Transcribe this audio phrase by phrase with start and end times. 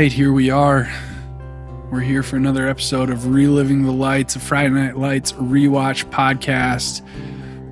[0.00, 0.90] right, here we are.
[1.92, 7.06] We're here for another episode of Reliving the Lights, a Friday Night Lights rewatch podcast.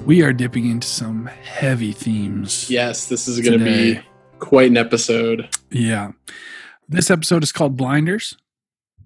[0.04, 2.68] We are dipping into some heavy themes.
[2.68, 4.00] Yes, this is going to be
[4.40, 5.48] quite an episode.
[5.70, 6.10] Yeah.
[6.86, 8.36] This episode is called Blinders.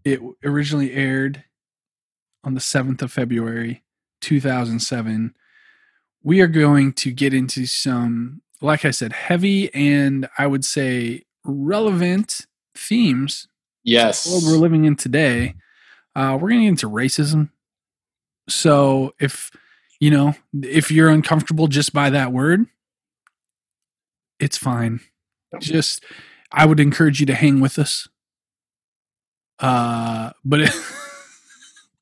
[0.05, 1.45] It originally aired
[2.43, 3.85] on the 7th of February,
[4.21, 5.33] 2007.
[6.25, 11.23] We are going to get into some, like I said, heavy and I would say
[11.45, 13.49] relevant themes.
[13.85, 14.25] Yes.
[14.25, 15.55] The world we're living in today.
[16.15, 17.51] Uh, we're going to get into racism.
[18.49, 19.51] So if,
[20.01, 22.67] you know, if you're uncomfortable just by that word,
[24.39, 25.01] it's fine.
[25.61, 26.05] Just,
[26.51, 28.09] I would encourage you to hang with us.
[29.59, 30.75] Uh, but it,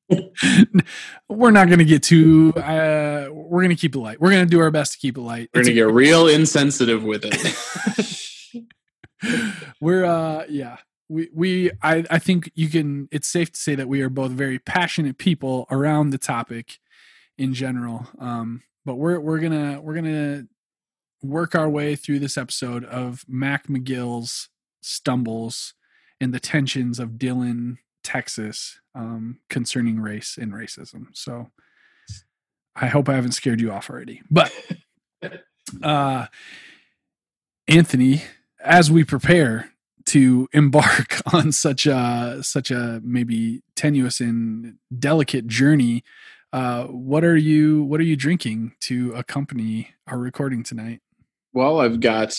[1.29, 2.53] we're not going to get too.
[2.55, 4.19] Uh, we're going to keep it light.
[4.19, 5.49] We're going to do our best to keep it light.
[5.53, 8.27] We're going to get real insensitive with it.
[9.81, 10.77] we're uh, yeah.
[11.09, 13.09] We we I I think you can.
[13.11, 16.79] It's safe to say that we are both very passionate people around the topic
[17.37, 18.07] in general.
[18.19, 20.45] Um, but we're we're gonna we're gonna
[21.21, 24.49] work our way through this episode of Mac McGill's
[24.81, 25.73] stumbles
[26.19, 31.07] and the tensions of Dillon, Texas, um, concerning race and racism.
[31.13, 31.51] So
[32.75, 34.21] I hope I haven't scared you off already.
[34.29, 34.51] But
[35.83, 36.27] uh,
[37.67, 38.23] Anthony,
[38.63, 39.71] as we prepare
[40.07, 46.03] to embark on such a such a maybe tenuous and delicate journey,
[46.53, 51.01] uh, what are you what are you drinking to accompany our recording tonight?
[51.53, 52.37] Well, I've got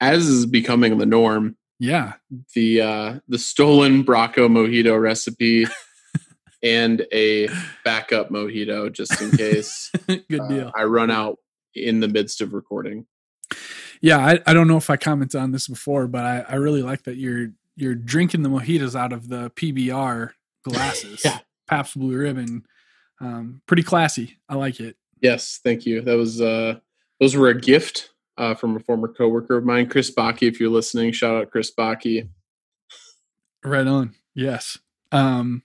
[0.00, 1.56] as is becoming the norm.
[1.78, 2.14] Yeah.
[2.54, 5.66] The uh the stolen Bracco mojito recipe
[6.62, 7.48] and a
[7.84, 9.90] backup mojito just in case.
[10.06, 10.72] Good uh, deal.
[10.74, 11.38] I run out
[11.74, 13.06] in the midst of recording.
[14.00, 16.82] Yeah, I, I don't know if I commented on this before, but I, I really
[16.82, 20.30] like that you're you're drinking the mojitos out of the PBR
[20.64, 21.22] glasses.
[21.24, 21.38] yeah.
[21.68, 22.66] Pabst Blue Ribbon.
[23.20, 24.38] Um, pretty classy.
[24.48, 24.96] I like it.
[25.20, 26.00] Yes, thank you.
[26.00, 26.78] That was uh
[27.20, 30.48] those were a gift uh, from a former coworker of mine, Chris Baki.
[30.48, 32.28] If you're listening, shout out Chris Baki.
[33.64, 34.14] Right on.
[34.34, 34.78] Yes.
[35.10, 35.64] Um,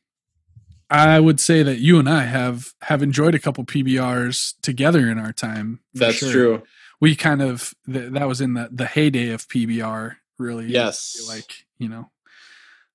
[0.89, 5.19] I would say that you and I have have enjoyed a couple PBRs together in
[5.19, 5.79] our time.
[5.93, 6.31] That's sure.
[6.31, 6.63] true.
[7.03, 10.15] We kind of th- that was in the the heyday of PBR.
[10.39, 11.25] Really, yes.
[11.27, 12.09] Like you know,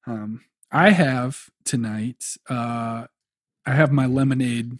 [0.07, 0.41] um,
[0.73, 2.25] I have tonight.
[2.49, 3.05] Uh,
[3.67, 4.79] I have my lemonade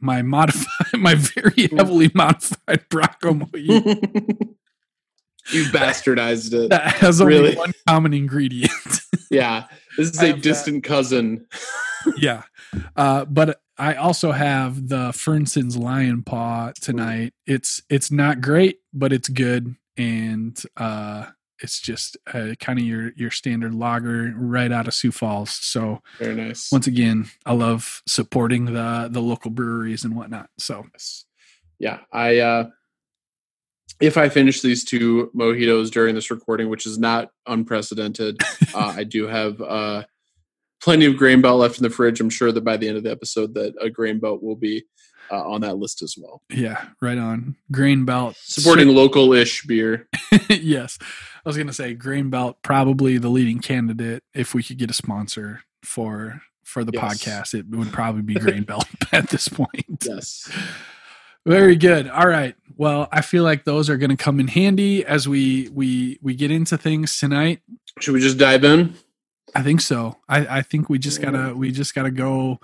[0.00, 3.76] my modified, my very heavily modified mojito.
[5.52, 6.70] you bastardized it.
[6.70, 7.56] That has only really?
[7.56, 8.72] one common ingredient.
[9.30, 10.88] yeah, this is a distant that.
[10.88, 11.46] cousin.
[12.16, 12.42] yeah,
[12.96, 17.32] uh, but I also have the Fernson's Lion Paw tonight.
[17.46, 21.26] It's it's not great, but it's good, and uh,
[21.62, 25.50] it's just uh, kind of your your standard lager right out of Sioux Falls.
[25.50, 26.70] So very nice.
[26.70, 30.50] Once again, I love supporting the the local breweries and whatnot.
[30.58, 30.86] So
[31.78, 32.68] yeah, I uh,
[34.00, 38.40] if I finish these two mojitos during this recording, which is not unprecedented,
[38.74, 40.04] uh, I do have uh,
[40.80, 42.20] plenty of grain belt left in the fridge.
[42.20, 44.84] I'm sure that by the end of the episode, that a grain belt will be
[45.30, 46.42] uh, on that list as well.
[46.50, 47.56] Yeah, right on.
[47.70, 50.08] Grain Belt supporting local-ish beer.
[50.48, 54.78] yes, I was going to say Grain Belt probably the leading candidate if we could
[54.78, 57.02] get a sponsor for for the yes.
[57.02, 57.54] podcast.
[57.54, 60.04] It would probably be Grain Belt at this point.
[60.04, 60.50] Yes.
[61.46, 62.08] Very good.
[62.08, 62.54] All right.
[62.76, 66.34] Well, I feel like those are going to come in handy as we we we
[66.34, 67.60] get into things tonight.
[68.00, 68.94] Should we just dive in?
[69.54, 70.16] I think so.
[70.28, 72.60] I I think we just gotta we just gotta go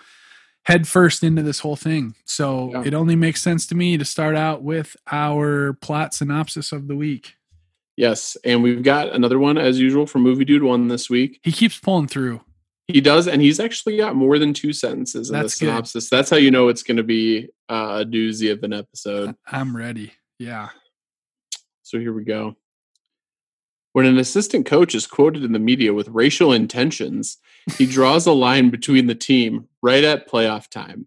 [0.65, 2.15] head first into this whole thing.
[2.25, 2.83] So yeah.
[2.85, 6.97] it only makes sense to me to start out with our plot synopsis of the
[6.97, 7.35] week.
[7.97, 11.41] Yes, and we've got another one as usual from Movie Dude one this week.
[11.43, 12.43] He keeps pulling through.
[12.89, 16.09] He does, and he's actually got more than two sentences in That's the synopsis.
[16.09, 16.17] Good.
[16.17, 19.35] That's how you know it's going to be uh, a doozy of an episode.
[19.47, 20.13] I'm ready.
[20.39, 20.69] Yeah.
[21.83, 22.55] So here we go.
[23.93, 27.39] When an assistant coach is quoted in the media with racial intentions,
[27.79, 31.07] he draws a line between the team right at playoff time.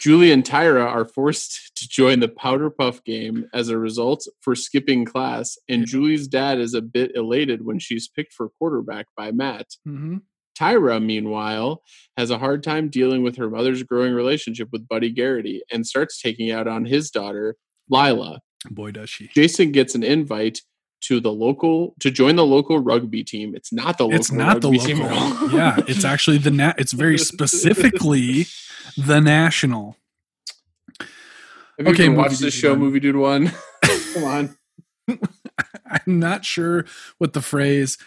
[0.00, 4.54] Julie and Tyra are forced to join the powder puff game as a result for
[4.54, 9.32] skipping class, and Julie's dad is a bit elated when she's picked for quarterback by
[9.32, 9.66] Matt.
[9.86, 10.18] Mm-hmm.
[10.58, 11.82] Tyra, meanwhile,
[12.16, 16.20] has a hard time dealing with her mother's growing relationship with Buddy Garrity and starts
[16.20, 17.56] taking out on his daughter,
[17.90, 18.40] Lyla.
[18.70, 19.28] Boy, does she.
[19.34, 20.60] Jason gets an invite
[21.00, 23.54] to the local to join the local rugby team.
[23.54, 24.18] It's not the local.
[24.18, 25.50] It's not the local.
[25.52, 26.74] yeah, it's actually the nat.
[26.78, 28.46] It's very specifically
[28.96, 29.96] the national.
[31.78, 32.80] Have you okay, watched this show, one.
[32.80, 33.52] Movie Dude One?
[34.14, 34.56] Come on.
[35.86, 36.84] I'm not sure
[37.18, 37.98] what the phrase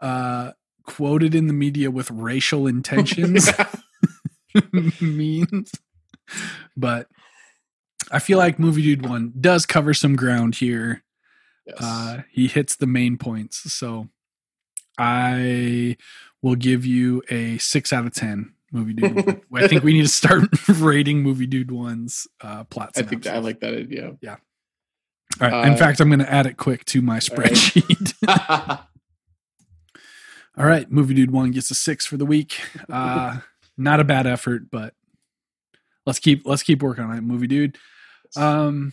[0.00, 0.52] uh,
[0.86, 3.50] quoted in the media with racial intentions
[5.00, 5.72] means.
[6.76, 7.08] But
[8.10, 11.02] I feel like Movie Dude One does cover some ground here.
[11.66, 11.76] Yes.
[11.80, 13.72] Uh, he hits the main points.
[13.72, 14.08] So
[14.98, 15.96] I
[16.42, 19.42] will give you a six out of 10 movie dude.
[19.54, 22.92] I think we need to start rating movie dude one's uh, plot.
[22.96, 24.16] I think that, I like that idea.
[24.20, 24.36] Yeah.
[25.40, 25.66] All right.
[25.66, 27.74] In uh, fact, I'm going to add it quick to my right.
[30.58, 30.90] All right.
[30.90, 32.60] Movie dude one gets a six for the week.
[32.88, 33.38] Uh,
[33.76, 34.94] not a bad effort, but
[36.06, 37.20] let's keep let's keep working on it.
[37.22, 37.76] Movie dude.
[38.36, 38.92] Um,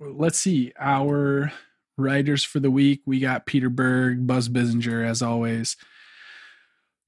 [0.00, 1.52] let's see our
[1.96, 3.02] writers for the week.
[3.06, 5.76] We got Peter Berg, Buzz Bissinger, as always,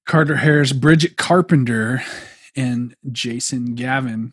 [0.07, 2.03] Carter Harris, Bridget Carpenter,
[2.57, 4.33] and Jason Gavin.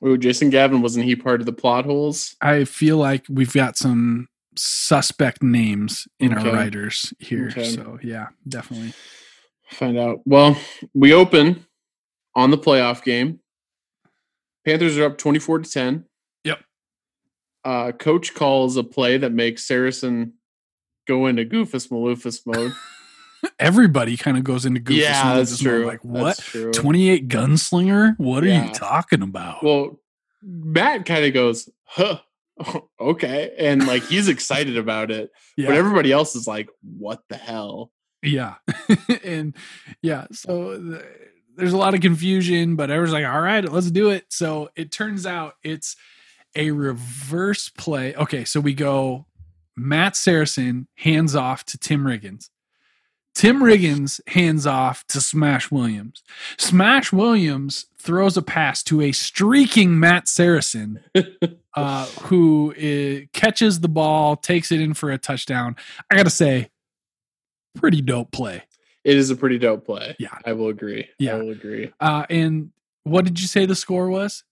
[0.00, 2.36] Oh, Jason Gavin wasn't he part of the plot holes?
[2.40, 6.48] I feel like we've got some suspect names in Okay.
[6.48, 7.48] our writers here.
[7.50, 7.64] Okay.
[7.64, 8.92] So yeah, definitely.
[9.70, 10.20] Find out.
[10.24, 10.56] Well,
[10.94, 11.66] we open
[12.34, 13.40] on the playoff game.
[14.64, 16.04] Panthers are up 24 to 10.
[16.44, 16.58] Yep.
[17.64, 20.34] Uh, coach calls a play that makes Saracen
[21.06, 22.72] go into goofus maloofus mode.
[23.58, 24.96] Everybody kind of goes into goofus.
[25.00, 25.86] yeah, mode that's true.
[25.86, 26.38] Like what?
[26.38, 26.72] True.
[26.72, 28.14] 28 gunslinger?
[28.18, 29.62] What are you talking about?
[29.62, 30.00] Well,
[30.42, 32.18] Matt kind of goes, huh,
[33.00, 33.54] okay.
[33.58, 35.30] And like he's excited about it.
[35.56, 35.68] yeah.
[35.68, 37.90] But everybody else is like, what the hell?
[38.22, 38.54] Yeah.
[39.24, 39.54] and
[40.02, 41.04] yeah, so th-
[41.56, 44.26] there's a lot of confusion, but everyone's like, all right, let's do it.
[44.30, 45.96] So it turns out it's
[46.54, 48.14] a reverse play.
[48.14, 49.26] Okay, so we go
[49.76, 52.50] Matt Saracen hands off to Tim Riggins.
[53.34, 56.24] Tim Riggins hands off to Smash Williams.
[56.58, 61.00] Smash Williams throws a pass to a streaking Matt Saracen,
[61.78, 65.76] uh, who uh, catches the ball, takes it in for a touchdown.
[66.10, 66.70] I got to say,
[67.76, 68.62] pretty dope play.
[69.04, 70.16] It is a pretty dope play.
[70.18, 70.36] Yeah.
[70.44, 71.08] I will agree.
[71.18, 71.34] Yeah.
[71.36, 71.92] I will agree.
[72.00, 72.70] Uh, and
[73.04, 74.44] what did you say the score was?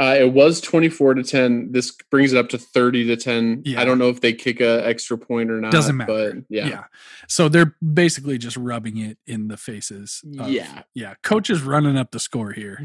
[0.00, 1.70] Uh, it was 24 to 10.
[1.70, 3.62] This brings it up to 30 to 10.
[3.64, 3.80] Yeah.
[3.80, 5.70] I don't know if they kick a extra point or not.
[5.70, 6.32] Doesn't matter.
[6.34, 6.84] But yeah.
[7.28, 10.22] So they're basically just rubbing it in the faces.
[10.40, 10.82] of- Yeah.
[10.94, 11.14] Yeah.
[11.22, 12.84] Coach is running up the score here.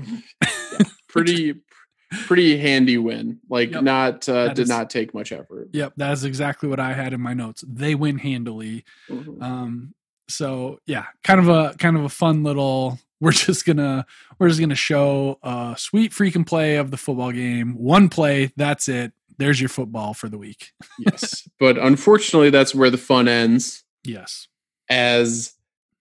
[1.10, 1.56] Pretty
[2.26, 3.40] pretty handy win.
[3.50, 3.84] Like Yep.
[3.84, 5.70] not uh, did is- not take much effort.
[5.74, 5.94] Yep.
[5.98, 7.64] That is exactly what I had in my notes.
[7.68, 8.84] They win handily.
[9.10, 9.42] Mhm.
[9.42, 9.94] Um,
[10.30, 13.00] so yeah, kind of a kind of a fun little.
[13.20, 14.06] We're just gonna
[14.38, 17.74] we're just gonna show a sweet freaking play of the football game.
[17.76, 19.12] One play, that's it.
[19.40, 20.72] There's your football for the week.
[21.00, 21.50] yes.
[21.60, 23.84] But unfortunately that's where the fun ends.
[24.04, 24.48] Yes.
[24.88, 25.54] as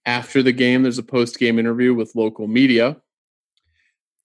[0.05, 2.97] after the game there's a post-game interview with local media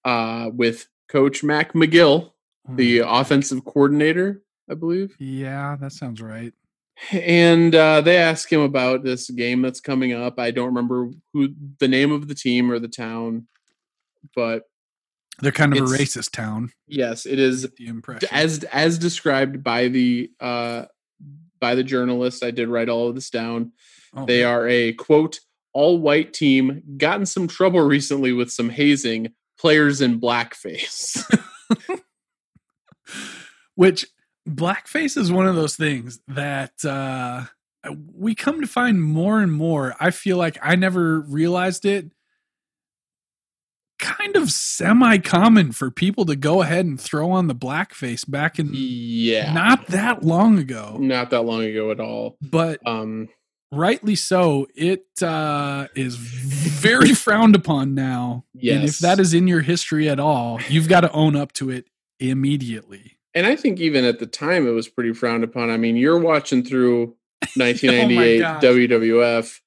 [0.04, 2.32] uh, with coach mac mcgill
[2.70, 6.54] the offensive coordinator i believe yeah, that sounds right.
[7.12, 11.50] and uh, they ask him about this game that's coming up i don't remember who
[11.80, 13.48] the name of the team or the town
[14.36, 14.64] but
[15.40, 16.72] They're kind of a racist town.
[16.88, 18.30] yes it is The impression.
[18.32, 20.86] as as described by the uh
[21.60, 23.72] by the journalist i did write all of this down
[24.14, 25.40] Oh, They are a quote
[25.74, 31.24] all white team, got in some trouble recently with some hazing, players in blackface.
[33.76, 34.08] which
[34.50, 37.44] blackface is one of those things that uh
[38.16, 42.10] we come to find more and more i feel like i never realized it
[44.00, 48.58] kind of semi common for people to go ahead and throw on the blackface back
[48.58, 49.54] in yeah.
[49.54, 52.36] not that long ago not that long ago at all.
[52.42, 53.30] but Um
[53.72, 58.76] rightly so it uh is very frowned upon now yes.
[58.76, 61.70] and if that is in your history at all you've got to own up to
[61.70, 61.86] it
[62.20, 65.70] immediately and I think even at the time it was pretty frowned upon.
[65.70, 67.16] I mean, you're watching through
[67.56, 68.62] 1998 gosh.
[68.64, 69.60] WWF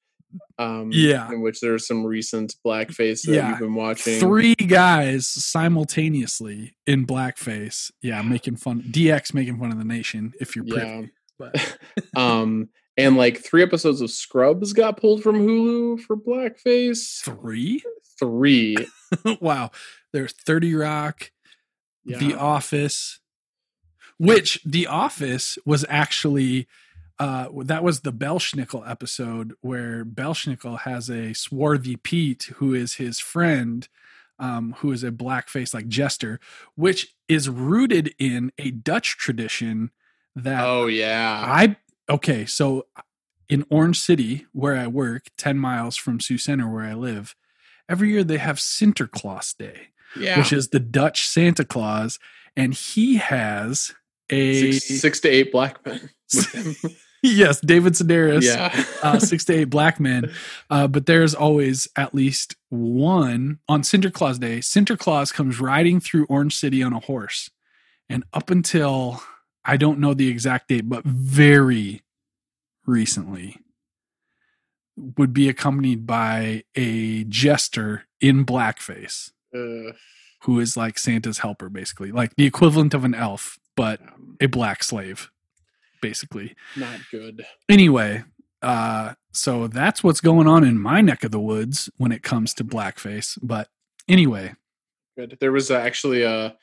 [0.59, 1.27] um Yeah.
[1.31, 3.49] in which there's some recent blackface that Yeah.
[3.49, 4.19] you've been watching.
[4.19, 7.91] three guys simultaneously in blackface.
[8.01, 8.83] Yeah, making fun.
[8.83, 10.33] DX making fun of the nation.
[10.39, 11.05] If you're pretty, Yeah.
[11.39, 11.77] but
[12.15, 17.21] um and like three episodes of Scrubs got pulled from Hulu for blackface.
[17.23, 17.83] three.
[18.17, 18.77] Three.
[19.41, 19.71] wow,
[20.13, 21.31] there's Thirty Rock,
[22.05, 22.17] Yeah.
[22.17, 23.19] The Office,
[24.17, 26.67] which The Office was actually.
[27.17, 33.21] Uh, that was the Belsnickel episode where Belsnickel has a swarthy Pete who is his
[33.21, 33.87] friend,
[34.37, 36.41] um, who is a blackface like jester,
[36.75, 39.91] which is rooted in a Dutch tradition
[40.35, 41.41] that oh yeah.
[41.47, 41.77] I
[42.09, 42.85] okay, so
[43.49, 47.35] in Orange City, where I work, 10 miles from Sioux Center, where I live,
[47.87, 50.37] every year they have Sinterklaas Day, Yeah.
[50.39, 52.17] which is the Dutch Santa Claus,
[52.55, 53.93] and he has
[54.29, 56.51] a six, six to eight black men with
[56.83, 56.91] him.
[57.21, 58.43] yes, David Sedaris.
[58.43, 58.83] Yeah.
[59.03, 60.31] uh, six to eight black men.
[60.69, 64.59] Uh, but there's always at least one on Sinterklaas Day.
[64.59, 67.51] Sinterklaas comes riding through Orange City on a horse.
[68.09, 69.21] And up until
[69.65, 72.03] I don't know the exact date, but very
[72.85, 73.57] recently,
[74.95, 79.91] would be accompanied by a jester in blackface Uh,
[80.43, 84.45] who is like Santa's helper, basically, like the equivalent of an elf, but um, a
[84.45, 85.29] black slave,
[86.01, 87.45] basically not good.
[87.67, 88.23] anyway
[88.61, 92.53] uh so that's what's going on in my neck of the woods when it comes
[92.53, 93.69] to blackface but
[94.07, 94.53] anyway
[95.17, 95.37] Good.
[95.39, 96.55] There was uh, actually a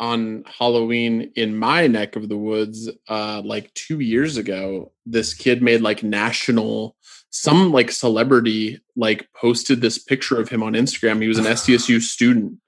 [0.00, 4.92] on Halloween in my neck of the woods, uh, like two years ago.
[5.06, 6.96] This kid made like national,
[7.30, 11.20] some like celebrity like posted this picture of him on Instagram.
[11.22, 12.58] He was an SDSU student.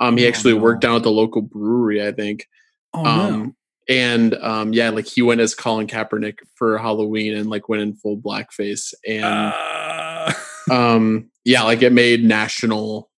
[0.00, 0.60] Um, he Oh, actually no.
[0.60, 2.46] worked down at the local brewery, I think.
[2.94, 3.56] oh um,
[3.88, 7.94] and um, yeah, like he went as Colin Kaepernick for Halloween and like went in
[7.94, 10.32] full blackface and uh,
[10.70, 13.10] um yeah like it made national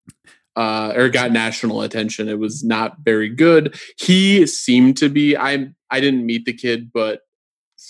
[0.56, 2.28] uh or got national attention.
[2.28, 3.78] It was not very good.
[3.99, 7.20] He seemed to be i i didn't meet the kid but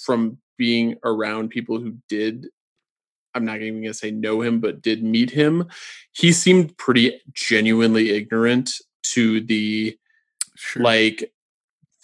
[0.05, 2.47] from being around people who did
[3.35, 5.69] i'm not even gonna say know him but did meet him
[6.13, 8.71] he seemed pretty genuinely ignorant
[9.03, 9.99] to the
[10.57, 10.83] sure.
[10.83, 11.33] like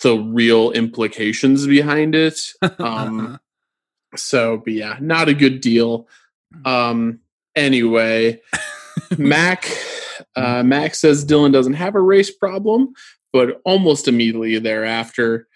[0.02, 2.52] the real implications behind it.
[2.78, 3.38] Um
[4.16, 6.08] so but yeah not a good deal.
[6.64, 7.20] Um
[7.54, 8.40] anyway
[9.18, 9.66] mac
[10.40, 12.92] uh mac says dillon doesn't have a race problem
[13.32, 15.46] but almost immediately thereafter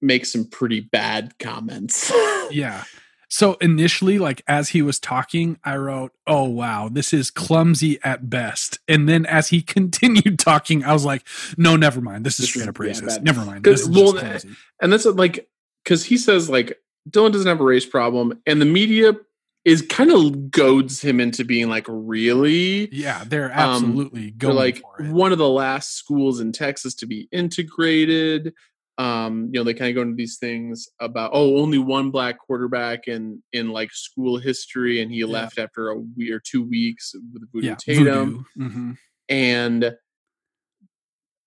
[0.00, 2.12] makes some pretty bad comments.
[2.50, 2.84] Yeah.
[3.28, 8.28] So initially like as he was talking i wrote oh wow this is clumsy at
[8.30, 8.78] best.
[8.86, 12.24] And then as he continued talking i was like no never mind.
[12.26, 12.74] This is This straight is- up
[13.08, 13.16] racist.
[13.16, 13.24] bad.
[13.24, 13.64] never mind.
[13.64, 14.50] This is well, clumsy.
[14.82, 15.48] and that's like
[15.82, 19.14] because he says like dillon doesn't have a race problem and the media
[19.64, 24.78] is kind of goads him into being like really yeah they're um, absolutely they're like
[24.78, 28.52] for it one of the last schools in Texas to be integrated.
[28.96, 32.38] Um, you know, they kind of go into these things about oh, only one black
[32.38, 37.12] quarterback in in like school history, and he left after a week or two weeks
[37.32, 38.70] with Voodoo yeah Tatum, voodoo.
[38.70, 38.96] Mhm.
[39.28, 39.96] and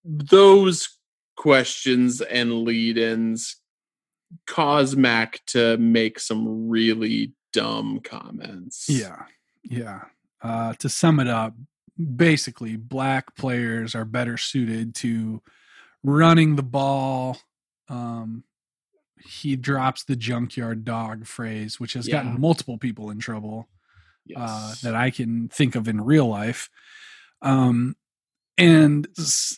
[0.03, 0.89] those
[1.38, 3.57] questions and lead-ins
[4.45, 8.86] cause Mac to make some really dumb comments.
[8.89, 9.24] Yeah.
[9.63, 10.01] Yeah.
[10.42, 11.54] Uh, to sum it up,
[12.16, 15.42] basically, black players are better suited to
[16.04, 17.38] running the ball.
[17.89, 18.44] Um,
[19.25, 22.24] he drops the junkyard dog phrase, which has Yeah.
[22.24, 23.68] gotten multiple people in trouble
[24.36, 26.70] uh, that I can think of in real life.
[27.42, 27.96] Um,
[28.58, 29.58] and s-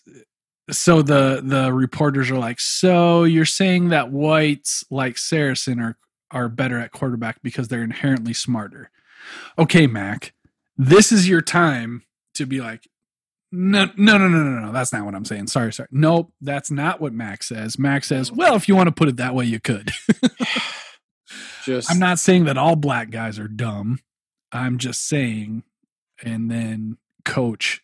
[0.69, 5.98] so the the reporters are like, "So you're saying that whites like Saracen are
[6.31, 8.91] are better at quarterback because they're inherently smarter?"
[9.57, 10.33] Okay, Mac,
[10.77, 12.03] this is your time
[12.36, 12.88] to be like,
[13.51, 14.71] "No, no, no, no, no, no.
[14.71, 15.48] That's not what I'm saying.
[15.48, 15.89] Sorry, sorry.
[15.91, 17.77] Nope, that's not what Mac says.
[17.77, 19.91] Mac says, "Well, if you want to put it that way, you could."
[21.65, 24.00] just I'm not saying that all black guys are dumb.
[24.51, 25.63] I'm just saying,
[26.24, 27.83] and then coach,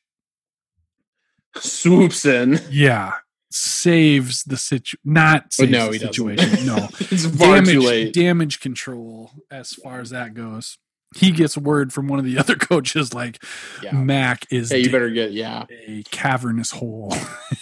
[1.57, 2.59] swoops in.
[2.69, 3.13] yeah,
[3.55, 4.97] saves the situ.
[5.05, 6.49] Not saves no, the he situation.
[6.49, 6.65] doesn't.
[6.67, 10.77] No, it's damage damage control as far as that goes.
[11.15, 13.41] He gets word from one of the other coaches like
[13.81, 13.93] Yeah.
[13.93, 15.63] Mac is Hey, you better get yeah.
[15.87, 17.15] a cavernous hole.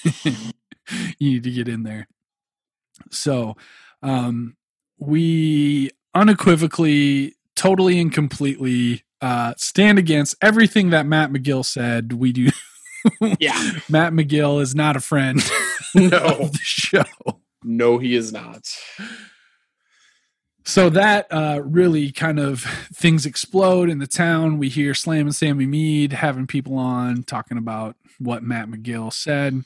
[0.24, 0.34] you
[1.20, 2.08] need to get in there.
[3.12, 3.56] So,
[4.02, 4.56] um,
[4.98, 12.14] we unequivocally, totally and completely uh, stand against everything that Matt McGill said.
[12.14, 12.50] We do.
[13.40, 13.72] Yeah.
[13.90, 15.42] Matt McGill is not a friend
[15.96, 16.18] No.
[16.18, 17.04] of the show.
[17.64, 18.68] No, he is not.
[20.66, 22.62] So that uh, really kind of
[22.94, 24.58] things explode in the town.
[24.58, 29.64] We hear Slammin' Sammy Meade having people on talking about what Matt McGill said.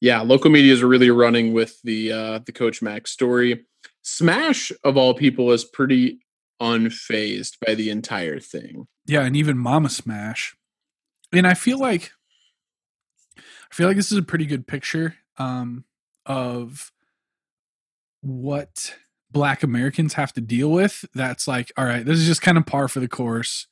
[0.00, 3.64] Yeah, local media is really running with the uh the Coach Mac story.
[4.02, 6.18] Smash of all people is pretty
[6.60, 8.86] unfazed by the entire thing.
[9.06, 10.54] Yeah, and even Mama Smash.
[11.32, 12.12] And I feel like
[13.74, 15.84] I feel like this is a pretty good picture um,
[16.26, 16.92] of
[18.20, 18.94] what
[19.32, 21.04] black Americans have to deal with.
[21.12, 23.66] That's like, all right, this is just kind of par for the course.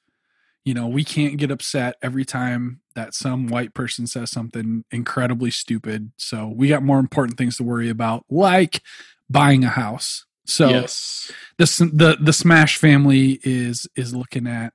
[0.64, 5.52] You know, we can't get upset every time that some white person says something incredibly
[5.52, 6.10] stupid.
[6.16, 8.82] So we got more important things to worry about, like
[9.30, 10.26] buying a house.
[10.46, 11.30] So yes.
[11.58, 14.72] the the the Smash family is is looking at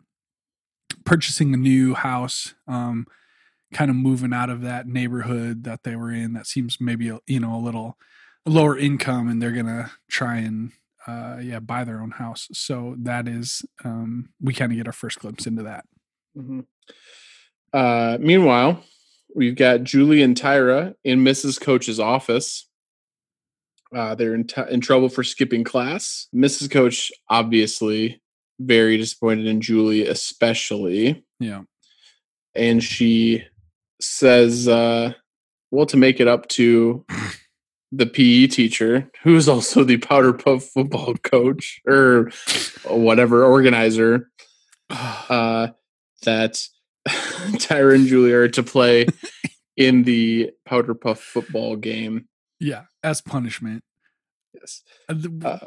[1.03, 3.07] purchasing a new house, um,
[3.73, 6.33] kind of moving out of that neighborhood that they were in.
[6.33, 7.97] That seems maybe you know a little
[8.45, 10.71] lower income, and they're gonna try and
[11.07, 12.49] uh, yeah, buy their own house.
[12.51, 15.85] So that is, um, we kind of get our first glimpse into that.
[16.37, 16.65] Mhm.
[17.73, 18.83] Uh, meanwhile,
[19.33, 21.59] we've got Julie and Tyra in Mrs.
[21.61, 22.67] Coach's office.
[23.95, 26.27] Uh, they're in, t- in trouble for skipping class.
[26.35, 26.69] Mrs.
[26.69, 28.21] Coach, obviously,
[28.59, 31.23] very disappointed in Julie, especially.
[31.39, 31.63] Yeah.
[32.53, 33.45] And she
[34.01, 35.13] says, uh,
[35.71, 37.05] well, to make it up to
[37.91, 42.31] the PE teacher, who is also the Powder Puff football coach or
[42.85, 44.29] whatever organizer,
[44.89, 45.67] uh,
[46.23, 46.61] that
[47.07, 49.05] Tyra and Julie are to play
[49.77, 52.27] in the Powder Puff football game.
[52.59, 52.83] yeah.
[53.03, 53.83] As punishment.
[54.53, 55.59] Yes, Uh, Uh,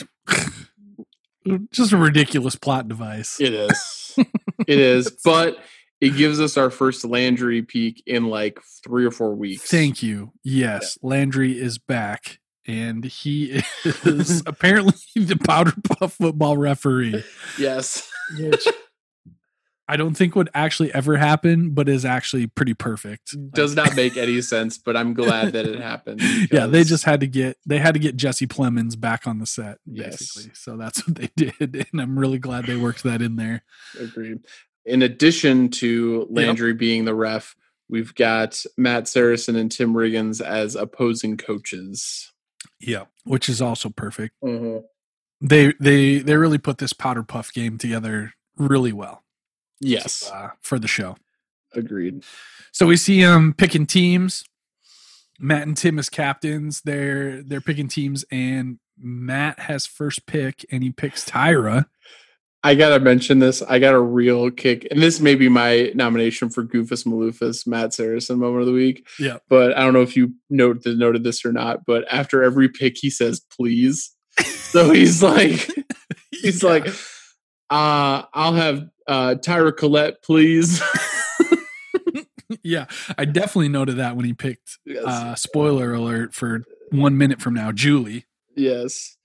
[1.73, 3.41] Just a ridiculous plot device.
[3.41, 4.15] it is.
[4.19, 5.57] it is, but
[6.01, 9.71] it gives us our first Landry peak in like three or four weeks.
[9.71, 10.33] Thank you.
[10.43, 17.23] Yes, Landry is back, and he is apparently the Powder Puff football referee,
[17.59, 18.09] Yes.
[18.39, 18.67] which
[19.89, 23.35] I don't think would actually ever happen, but is actually pretty perfect.
[23.53, 26.23] Does not make any sense, but I'm glad that it happened.
[26.53, 29.47] yeah, they just had to get they had to get Jesse Plemons back on the
[29.47, 30.19] set, Yes.
[30.35, 30.53] basically.
[30.55, 33.65] So that's what they did, and I'm really glad they worked that in there.
[33.99, 34.39] Agreed.
[34.85, 37.55] In addition to Landry being the ref,
[37.89, 42.33] we've got Matt Saracen and Tim Riggins as opposing coaches.
[42.81, 44.35] Yeah, which is also perfect.
[44.43, 44.79] Mm-hmm.
[45.47, 49.23] They they they really put this Powder Puff game together really well
[49.81, 51.17] Yes, uh, for the show.
[51.75, 52.25] agreed.
[52.73, 54.45] So we see them picking teams.
[55.39, 56.83] Matt and Tim as captains.
[56.83, 61.87] They're they're picking teams, and Matt has first pick, and he picks Tyra.
[62.63, 63.63] I gotta mention this.
[63.63, 67.95] I got a real kick, and this may be my nomination for Goofus Maloofus Matt
[67.95, 69.07] Saracen moment of the week.
[69.19, 69.39] Yeah.
[69.49, 71.87] But I don't know if you note noted this or not.
[71.87, 75.71] But after every pick, he says "please." So he's like,
[76.31, 76.69] he's Yeah.
[76.69, 76.89] like,
[77.71, 80.83] uh, "I'll have uh, Tyra Collette, please."
[82.63, 84.79] yeah, I definitely noted that when he picked.
[84.85, 85.05] yes.
[85.07, 89.17] Uh, spoiler alert for one minute from now, Julie, yes.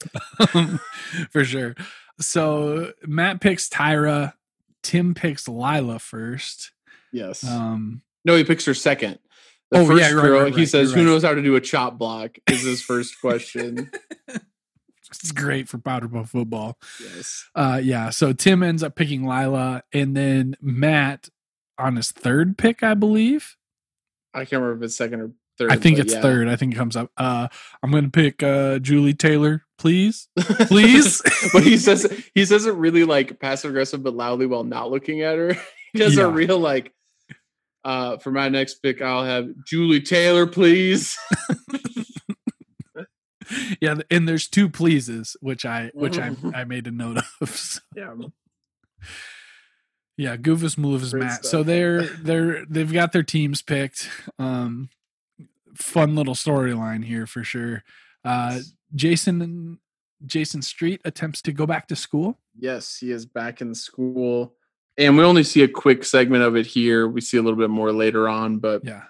[1.32, 1.76] for sure.
[2.20, 4.34] So Matt picks Tyra.
[4.84, 6.72] Tim picks Lyla first.
[7.12, 7.44] Yes.
[7.44, 9.20] Um, no, he picks her second.
[9.72, 11.42] The oh, first yeah, right, girl, right, he right, says, you're "Who knows how to
[11.42, 13.90] do a chop block?" Is his first question.
[15.10, 16.78] it's great for powder puff football.
[17.02, 17.50] yes.
[17.56, 18.12] Uh, yeah.
[18.12, 21.30] So Tim ends up picking Lyla, and then Matt
[21.78, 23.56] on his third pick, I believe.
[24.34, 25.72] I can't remember if it's second or third.
[25.72, 26.22] I think it's yeah.
[26.22, 26.48] third.
[26.48, 27.12] I think it comes up.
[27.18, 27.48] Uh,
[27.82, 30.28] I'm going to pick uh, Julie Taylor, please.
[30.68, 31.22] Please?
[31.54, 35.22] but he says he says it really like passive aggressive but loudly while not looking
[35.22, 35.54] at her.
[35.94, 36.24] he does Yeah.
[36.24, 36.92] a real like
[37.84, 41.18] uh for my next pick I'll have Julie Taylor, please.
[43.82, 46.56] yeah, and there's two pleases, which I which I Mhm.
[46.56, 47.50] I made a note of.
[47.50, 48.14] So, yeah.
[50.18, 51.34] yeah, Goofus Moves Great Matt.
[51.46, 51.52] stuff.
[51.52, 54.10] So they're they're they've got their teams picked.
[54.40, 54.90] Um,
[55.76, 57.84] fun little storyline here for sure.
[58.24, 58.60] Uh,
[58.96, 59.80] Jason
[60.26, 62.40] Jason Street attempts to go back to school.
[62.58, 64.56] Yes, he is back in school.
[64.98, 67.08] And we only see a quick segment of it here.
[67.08, 69.04] We see a little bit more later on, but Yeah.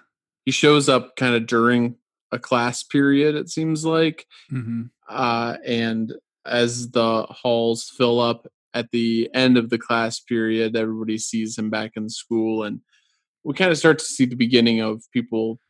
[0.44, 1.94] he shows up kind of during
[2.32, 4.26] a class period, it seems like.
[4.50, 6.12] hmm uh, and
[6.44, 11.70] as the halls fill up at the end of the class period, everybody sees him
[11.70, 12.80] back in school, and
[13.44, 15.60] we kind of start to see the beginning of people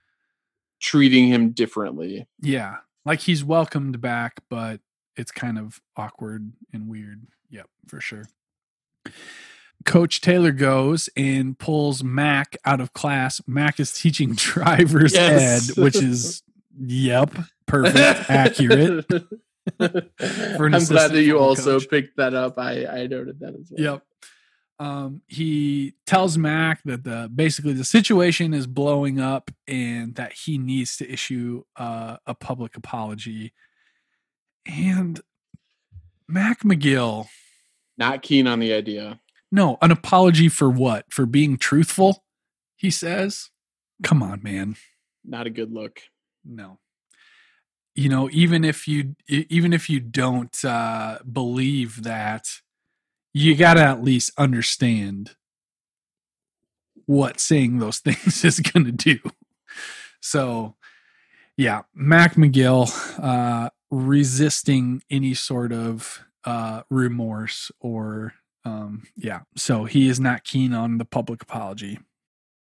[0.81, 2.27] treating him differently.
[2.41, 2.77] Yeah.
[3.07, 4.81] Like he's welcomed back, but
[5.17, 7.27] it's kind of awkward and weird.
[7.51, 8.25] Yep, for sure.
[9.85, 13.41] Coach Taylor goes and pulls Mac out of class.
[13.47, 15.71] Mac is teaching driver's Yes.
[15.71, 16.43] ed, which is,
[16.79, 17.33] yep,
[17.67, 19.07] perfect, accurate.
[19.81, 21.89] I'm glad that you also coach.
[21.89, 22.59] picked that up.
[22.59, 23.95] I, I noted that as well.
[23.95, 24.03] Yep.
[24.79, 30.59] Um, he tells Mac that the basically the situation is blowing up and that he
[30.59, 33.55] needs to issue uh, a public apology.
[34.67, 35.21] And
[36.29, 37.27] Mac McGill,
[37.97, 39.21] Not keen on the idea.
[39.51, 41.07] no, an apology for what?
[41.11, 42.25] For being truthful?
[42.77, 43.51] He says.
[44.03, 44.77] Come on, man.
[45.25, 46.01] Not a good look.
[46.45, 46.79] No.
[47.95, 52.47] You know, even if you even if you don't uh believe that,
[53.37, 55.33] you got to at least understand
[57.05, 59.19] what saying those things is going to do.
[60.21, 60.75] So,
[61.57, 62.91] yeah, Mac McGill
[63.23, 68.33] uh resisting any sort of uh remorse or
[68.65, 69.41] um yeah.
[69.55, 71.99] So he is not keen on the public apology.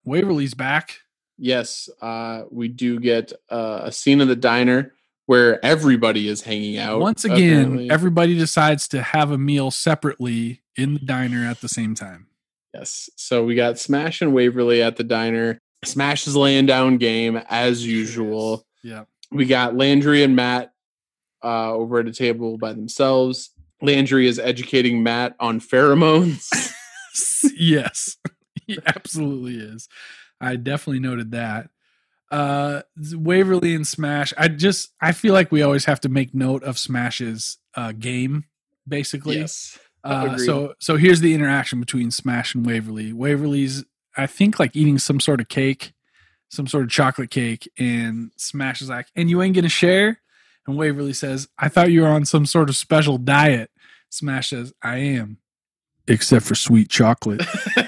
[0.05, 1.01] Waverly's back.
[1.37, 4.93] Yes, uh, we do get uh, a scene in the diner
[5.31, 6.99] where everybody is hanging out.
[6.99, 7.89] Once again, apparently.
[7.89, 12.27] everybody decides to have a meal separately in the diner at the same time.
[12.75, 13.09] yes.
[13.15, 15.61] So we got Smash and Waverly at the diner.
[15.85, 18.67] Smash is laying down game as usual.
[18.83, 19.05] Yeah.
[19.31, 20.73] We got Landry and Matt
[21.45, 23.51] uh, over at a table by themselves.
[23.81, 26.49] Landry is educating Matt on pheromones.
[27.57, 28.17] yes.
[28.67, 29.89] He absolutely is.
[30.41, 31.71] I definitely noted that.
[32.31, 34.33] Uh Waverly and Smash.
[34.39, 38.45] I just I feel like we always have to make note of Smash's uh game,
[38.87, 39.39] basically.
[39.39, 39.79] yes.
[40.03, 43.13] Uh, so so here's the interaction between Smash and Waverly.
[43.13, 43.85] Waverly's
[44.17, 45.93] I think like eating some sort of cake,
[46.49, 50.21] some sort of chocolate cake, and Smash is like, "And you ain't gonna share?"
[50.67, 53.71] And Waverly says, "I thought you were on some sort of special diet."
[54.09, 55.39] Smash says, "I am,
[56.09, 57.43] except for sweet chocolate."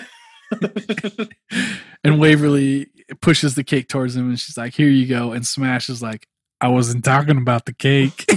[2.04, 2.88] and Waverly
[3.20, 6.26] pushes the cake towards him, and she's like, "Here you go." And Smash is like,
[6.60, 8.26] "I wasn't talking about the cake."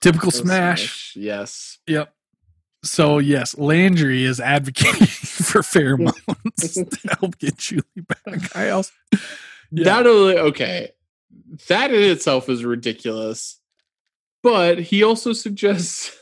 [0.00, 1.14] Typical Smash.
[1.16, 1.78] Yes.
[1.86, 2.12] Yep.
[2.84, 8.56] So yes, Landry is advocating for pheromones to help get Julie back.
[8.56, 8.92] I also
[9.70, 9.84] Yeah.
[9.84, 10.90] That only okay.
[11.68, 13.60] That in itself is ridiculous.
[14.42, 16.16] But he also suggests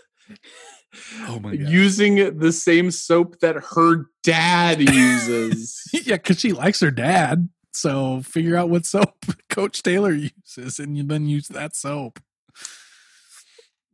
[1.28, 5.82] oh my god, using the same soap that her dad uses.
[5.92, 7.48] yeah, because she likes her dad.
[7.72, 12.20] So figure out what soap Coach Taylor uses, and you then use that soap.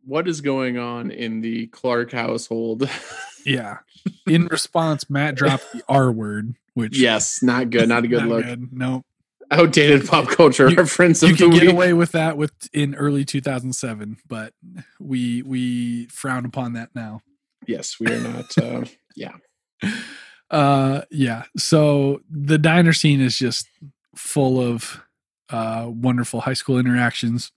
[0.05, 2.89] what is going on in the Clark household?
[3.45, 3.79] Yeah.
[4.25, 7.89] In response, Matt dropped the R word, which yes, not good.
[7.89, 8.45] Not a good not look.
[8.45, 8.69] good.
[8.73, 9.03] No,
[9.53, 11.71] Outdated pop culture You- reference you of the can get week.
[11.73, 14.55] away with that with in early 2007, but
[14.99, 17.21] we we frown upon that now.
[17.67, 18.59] Yes, we are not.
[18.59, 18.85] Uh,
[20.51, 23.67] uh yeah so the diner scene is just
[24.15, 25.01] full of
[25.51, 27.51] uh wonderful high school interactions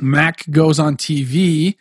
[0.00, 1.76] mac goes on tv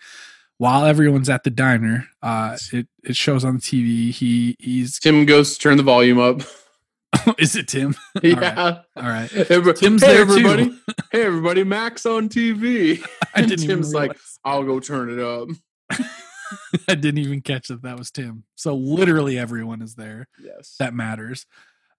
[0.58, 5.26] while everyone's at the diner uh it it shows on the tv he he's Tim
[5.26, 6.42] goes to turn the volume up.
[7.38, 8.82] is it tim yeah.
[8.96, 10.32] all right Every- Tim's hey, there too.
[10.32, 10.64] everybody.
[11.12, 11.64] hey, everybody.
[11.64, 13.04] Max on TV.
[13.36, 15.50] i didn't even Tim's like, I'll go turn it up.
[16.88, 20.76] i didn't even catch that that was tim so literally everyone is there Yes.
[20.80, 21.46] that matters.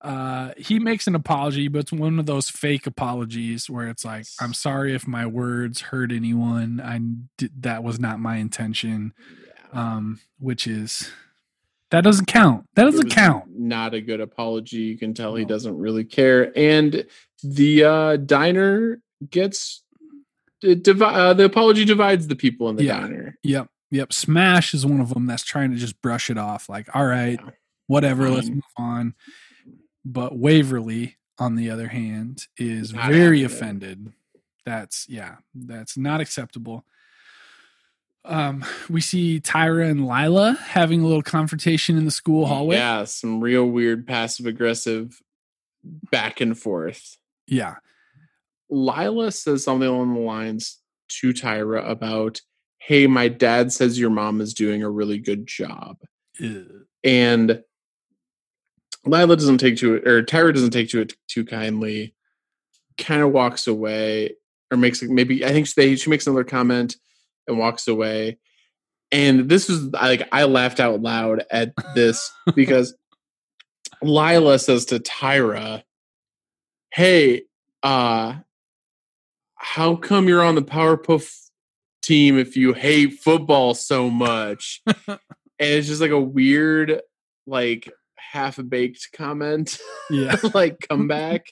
[0.01, 4.27] Uh, he makes an apology, but it's one of those fake apologies where it's like,
[4.41, 6.81] "I'm sorry if my words hurt anyone.
[6.85, 6.99] I
[7.39, 9.13] did, that was not my intention."
[9.73, 9.81] Yeah.
[9.81, 11.09] Um, which is
[11.93, 12.65] that doesn't count.
[12.75, 13.45] That doesn't count.
[13.57, 14.79] Not a good apology.
[14.79, 16.51] You can tell he doesn't really care.
[16.59, 17.07] And
[17.45, 19.01] the uh, diner
[19.31, 19.83] gets
[20.63, 23.01] it divi- uh, the apology divides the people in the Yeah.
[23.01, 23.39] diner.
[23.43, 24.13] Yep, yep.
[24.13, 27.39] Smash is one of them that's trying to just brush it off, like, "All right,
[27.45, 27.51] Yeah.
[27.89, 29.15] whatever, let's move on."
[30.05, 34.13] But Waverly, on the other hand, is very offended.
[34.65, 36.87] That's yeah, that's not acceptable.
[38.25, 42.77] Um, we see Tyra and Lyla having a little confrontation in the school hallway.
[42.77, 45.21] Yeah, some real weird passive aggressive
[46.11, 47.17] back and forth.
[47.49, 47.77] Yeah.
[48.71, 52.41] Lyla says something along the lines to Tyra about,
[52.79, 55.99] "Hey, my dad says your mom is doing a really good job."
[56.43, 56.87] Ugh.
[57.05, 57.63] and
[59.05, 62.15] Lyla doesn't take to it, or Tyra doesn't take to it too kindly.
[62.97, 64.37] Kind of walks away,
[64.71, 66.97] or makes maybe I think they she makes another comment
[67.47, 68.39] and walks away.
[69.11, 72.95] And this was like I laughed out loud at this because
[74.03, 75.83] Lyla says to Tyra,
[76.93, 77.43] "Hey,
[77.83, 78.37] uh,
[79.57, 81.31] how come you're on the Powerpuff
[82.03, 84.83] team if you hate football so much?"
[85.63, 87.01] and it's just like a weird
[87.47, 89.79] like half baked comment
[90.11, 90.37] Yeah.
[90.55, 91.47] like comeback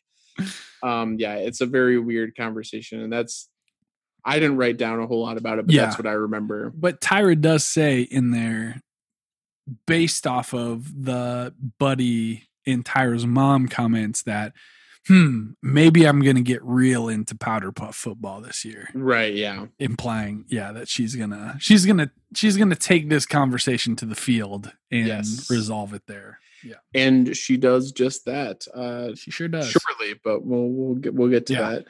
[0.83, 3.48] um yeah it's a very weird conversation and that's
[4.24, 5.87] i didn't write down a whole lot about it but Yeah.
[5.87, 8.80] that's what i remember But Tyra does say in there,
[9.87, 14.52] based off of the buddy in Tyra's mom comments, that,
[15.06, 18.88] hmm, maybe I'm going to get real into powder puff football this year.
[18.94, 24.06] right yeah Implying, yeah, that she's gonna, she's gonna, she's gonna take this conversation to
[24.06, 25.48] the field and Yes.
[25.50, 26.38] resolve it there.
[26.62, 29.70] Yeah, and she does just that uh she sure does.
[29.70, 31.70] shortly but we'll we'll get we'll get to Yeah.
[31.70, 31.87] that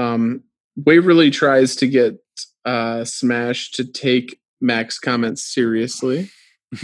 [0.00, 0.44] um
[0.76, 2.18] waverly tries to get
[2.64, 6.30] uh smash to take mac's comments seriously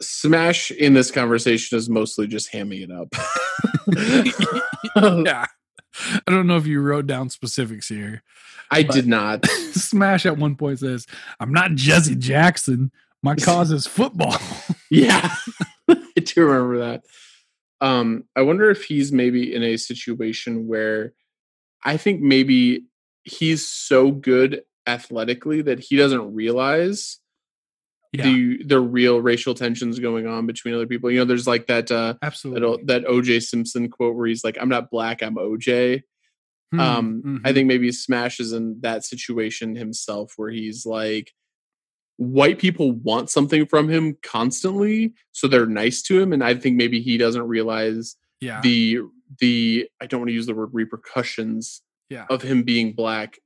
[0.00, 3.08] Smash in this conversation is mostly just hamming it up.
[5.22, 5.46] yeah.
[6.26, 8.22] I don't know if you wrote down specifics here.
[8.70, 9.44] I did not.
[9.72, 11.06] Smash at one point says,
[11.40, 12.92] I'm not Jesse Jackson.
[13.22, 14.36] My cause is football.
[14.90, 15.34] Yeah,
[15.88, 17.04] I do remember that.
[17.80, 21.12] Um, I wonder if he's maybe in a situation where
[21.84, 22.84] I think maybe
[23.24, 27.18] he's so good athletically that he doesn't realize
[28.12, 31.10] Yeah, the the real racial tensions going on between other people.
[31.10, 32.62] You know, there's like that uh absolutely.
[32.62, 36.02] O- that OJ Simpson quote where he's like, "I'm not black, I'm OJ."
[36.72, 37.54] Hmm, Um, I mhm.
[37.54, 41.32] think maybe Smash is in that situation himself where he's like,
[42.16, 46.76] white people want something from him constantly, so they're nice to him, and I think
[46.76, 49.00] maybe he doesn't realize yeah, the
[49.40, 52.26] the I don't want to use the word repercussions yeah.
[52.30, 53.38] of him being black,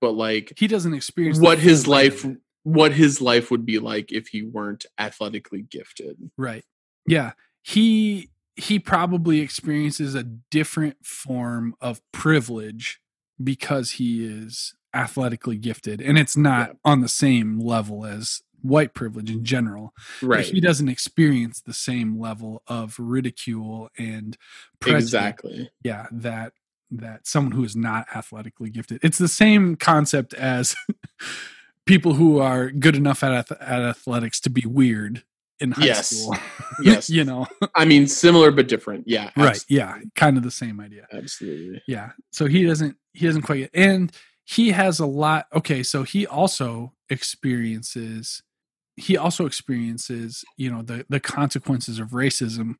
[0.00, 2.26] but like he doesn't experience what his life
[2.64, 6.30] what his life would be like if he weren't athletically gifted.
[6.36, 6.64] Right.
[7.06, 7.32] Yeah.
[7.62, 13.00] He he probably experiences a different form of privilege
[13.42, 16.74] because he is athletically gifted and it's not Yeah.
[16.84, 19.92] on the same level as white privilege in general.
[20.22, 20.44] Right.
[20.44, 24.36] he doesn't experience the same level of ridicule and.
[24.86, 25.70] Exactly.
[25.84, 26.52] Yeah, that
[26.90, 29.00] that someone who is not athletically gifted.
[29.02, 30.74] It's the same concept as
[31.86, 35.22] people who are good enough at at athletics to be weird
[35.60, 36.10] in high Yes.
[36.10, 36.36] school.
[36.82, 37.08] Yes.
[37.10, 37.46] you know.
[37.76, 39.04] I mean similar but different.
[39.06, 39.30] Yeah.
[39.36, 41.82] right yeah kind of the same idea Absolutely.
[41.86, 44.10] yeah so he doesn't he doesn't quite get and
[44.44, 48.42] he has a lot okay so he also experiences
[48.96, 52.74] he also experiences you know the the consequences of racism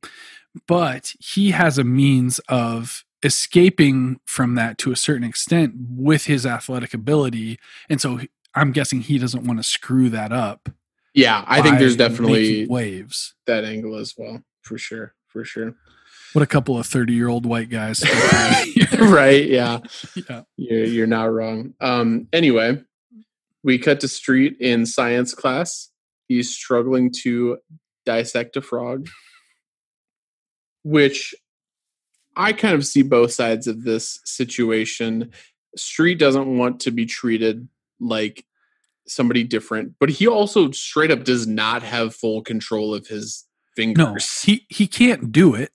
[0.67, 6.45] but he has a means of escaping from that to a certain extent with his
[6.45, 7.57] athletic ability
[7.89, 8.19] and so
[8.55, 10.69] i'm guessing he doesn't want to screw that up
[11.15, 14.41] Yeah, I think there's definitely waves that angle as well.
[14.63, 15.13] For sure.
[15.27, 15.75] For sure.
[16.33, 18.03] what a couple of 30 year old white guys
[18.99, 19.45] right.
[19.47, 19.79] Yeah.
[20.15, 21.73] yeah You're you're not wrong.
[21.81, 22.81] Um anyway,
[23.63, 25.89] we cut to street in science class.
[26.27, 27.57] He's struggling to
[28.05, 29.07] dissect a frog.
[30.83, 31.33] Which
[32.35, 35.31] I kind of see both sides of this situation.
[35.77, 37.67] Street doesn't want to be treated
[37.99, 38.45] like
[39.07, 43.97] somebody different, but he also straight up does not have full control of his fingers.
[43.97, 45.71] No, he he can't do it.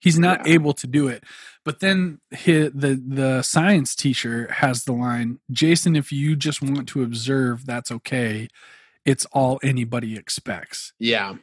[0.00, 0.54] He's not Yeah.
[0.54, 1.24] able to do it.
[1.64, 6.88] But then hi the the science teacher has the line, "Jason, if you just want
[6.90, 8.48] to observe, that's okay.
[9.04, 11.34] It's all anybody expects." yeah,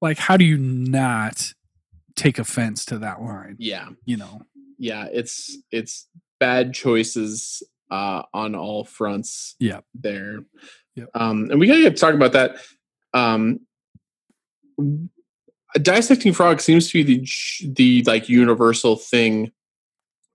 [0.00, 1.52] Like, how do you not
[2.16, 3.56] take offense to that line?
[3.58, 3.88] yeah.
[4.04, 4.42] You know,
[4.78, 6.06] yeah, it's it's
[6.38, 9.56] bad choices uh, on all fronts.
[9.58, 9.80] Yeah.
[9.94, 10.40] there.
[10.96, 11.10] Yep.
[11.14, 12.56] Um, and we gotta talk about that.
[13.14, 13.60] Um,
[15.80, 17.26] dissecting frog seems to be the
[17.74, 19.52] the like universal thing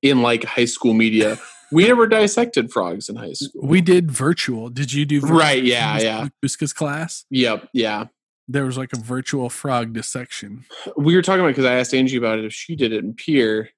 [0.01, 1.37] in like high school media.
[1.75, 3.67] we never dissected frogs in high school.
[3.67, 4.69] we did virtual.
[4.69, 6.27] Did you do virtual Right, yeah, yeah.
[6.43, 7.25] Luska's class?
[7.29, 8.05] Yep, yeah.
[8.47, 10.65] There was like a virtual frog dissection.
[10.97, 13.13] We were talking about because I asked Angie about it if she did it in
[13.13, 13.69] Pierre,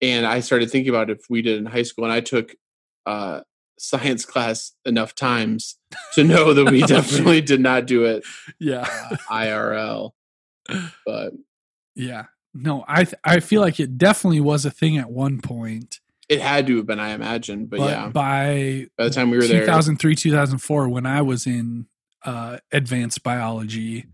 [0.00, 2.54] and I started thinking about if we did it in high school, and I took
[3.06, 3.40] uh,
[3.78, 5.76] science class enough times
[6.14, 8.22] to know that we definitely did not do it
[8.60, 8.82] Yeah.
[9.10, 10.10] uh, IRL.
[11.06, 11.32] But
[11.94, 12.26] Yeah.
[12.54, 16.00] No, I th- I feel like it definitely was a thing at one point.
[16.32, 17.66] It had to have been, I imagine.
[17.66, 21.46] But, But yeah, by by the time we were there, 2003, 2004, when I was
[21.46, 21.86] in
[22.24, 24.06] uh, advanced biology,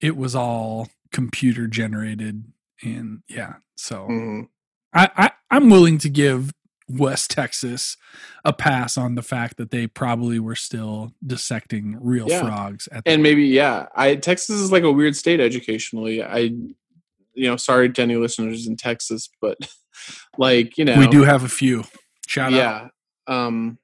[0.00, 2.44] it was all computer generated.
[2.82, 4.48] And yeah, so Mhm.
[4.92, 6.52] I, I, I'm willing to give
[6.88, 7.96] West Texas
[8.44, 12.40] a pass on the fact that they probably were still dissecting real Yeah.
[12.42, 12.88] frogs.
[12.92, 16.22] At the and maybe yeah, I Texas is like a weird state educationally.
[16.22, 16.36] I,
[17.36, 19.56] you know, sorry to any listeners in Texas, but
[20.38, 21.84] like you know, we do have a few.
[22.26, 22.56] Shout out.
[22.56, 22.88] yeah
[23.26, 23.78] um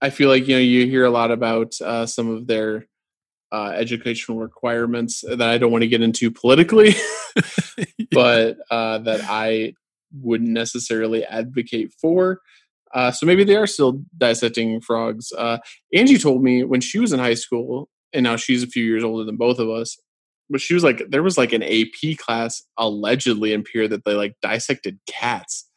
[0.00, 2.86] i feel like you know you hear a lot about uh some of their
[3.52, 6.94] uh educational requirements that i don't want to get into politically
[8.10, 9.72] but uh that i
[10.20, 12.40] wouldn't necessarily advocate for
[12.94, 15.58] uh so maybe they are still dissecting frogs uh
[15.94, 19.02] angie told me when she was in high school and now she's a few years
[19.02, 19.98] older than both of us
[20.50, 24.14] but she was like there was like an ap class allegedly in Pierre that they
[24.14, 25.68] like dissected cats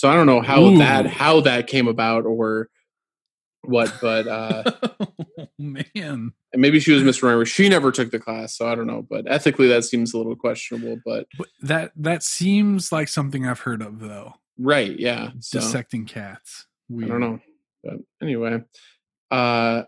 [0.00, 0.78] so I don't know how Ooh.
[0.78, 2.70] that how that came about or
[3.62, 4.62] what, but uh
[5.38, 5.84] oh, man.
[5.94, 7.46] and maybe she was misremembering.
[7.46, 9.06] She never took the class, so I don't know.
[9.08, 10.98] But ethically, that seems a little questionable.
[11.04, 14.36] But But that that seems like something I've heard of though.
[14.58, 15.32] right, yeah.
[15.40, 16.66] So Dissecting cats.
[16.90, 17.40] I don't know.
[17.84, 18.62] But anyway,
[19.30, 19.82] uh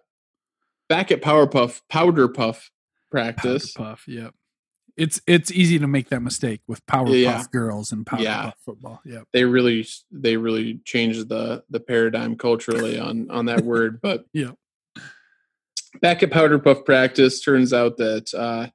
[0.90, 2.70] back at Powerpuff Powder Puff
[3.12, 3.72] practice.
[3.74, 4.34] Powerpuff, yep.
[4.96, 7.44] It's it's easy to make that mistake with Powerpuff Yeah.
[7.52, 8.50] girls and Powerpuff Yeah.
[8.64, 9.00] football.
[9.06, 9.28] Yep.
[9.32, 14.00] They really they really changed the the paradigm culturally on on that word.
[14.02, 14.50] But Yeah.
[16.00, 18.68] back at Powder Puff practice, turns out that uh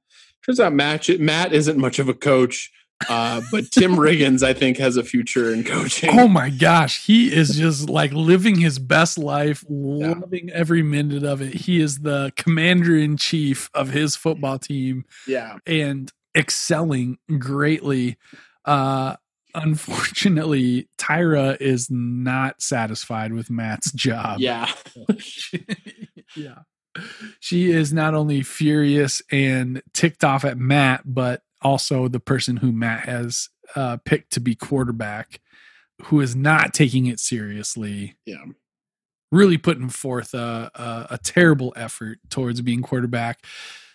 [0.44, 2.70] turns out Matt Matt isn't much of a coach.
[3.08, 6.10] Uh, but Tim Riggins, I think, has a future in coaching.
[6.18, 11.40] Oh my gosh, he is just like living his best life, loving every minute of
[11.40, 11.54] it.
[11.54, 15.58] He is the commander in chief of his football team Yeah.
[15.66, 18.16] and excelling greatly.
[18.64, 19.16] Uh
[19.54, 24.40] unfortunately, Tyra is not satisfied with Matt's job.
[24.40, 24.70] Yeah.
[26.36, 26.58] yeah.
[27.40, 32.72] She is not only furious and ticked off at Matt, but also the person who
[32.72, 35.40] Matt has uh, picked to be quarterback,
[36.04, 38.16] who is not taking it seriously.
[38.24, 38.44] Yeah.
[39.30, 43.44] Really putting forth a, a, a terrible effort towards being quarterback.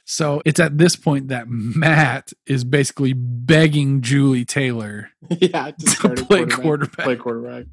[0.06, 5.71] So it's at this point that Matt is basically begging Julie Taylor Yeah.
[5.71, 7.06] To, to play quarterback.
[7.06, 7.65] Play quarterback.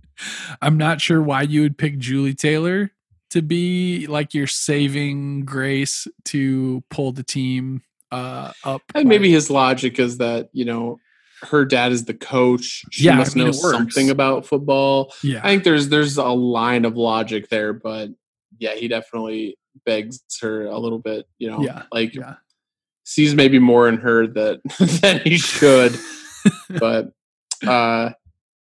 [0.63, 2.93] I'm not sure why you would pick Julie Taylor
[3.31, 8.83] to be like your saving grace to pull the team uh, up.
[8.95, 10.99] And maybe his logic is that, you know,
[11.43, 12.85] her dad is the coach.
[12.91, 15.13] She Yeah, I must mean, know something about football.
[15.23, 18.11] yeah, I think there's there's a line of logic there, but
[18.59, 22.35] yeah, he definitely begs her a little bit, you know, Yeah, like yeah.
[23.05, 24.61] sees maybe more in her that
[25.03, 25.99] than he should.
[26.79, 27.13] but
[27.67, 28.11] uh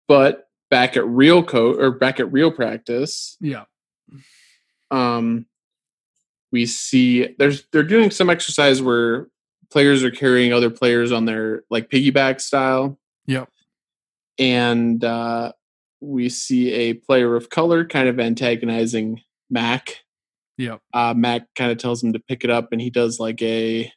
[0.08, 3.64] but back at real co or back at real practice, yeah,
[4.90, 5.46] um
[6.52, 9.28] we see there's they're doing some exercise where
[9.70, 13.48] players are carrying other players on their like piggyback style Yep.
[14.38, 15.52] and uh
[16.00, 19.98] we see a player of color kind of antagonizing mac
[20.58, 20.80] Yep.
[20.94, 23.92] uh mac kind of tells him to pick it up and he does like a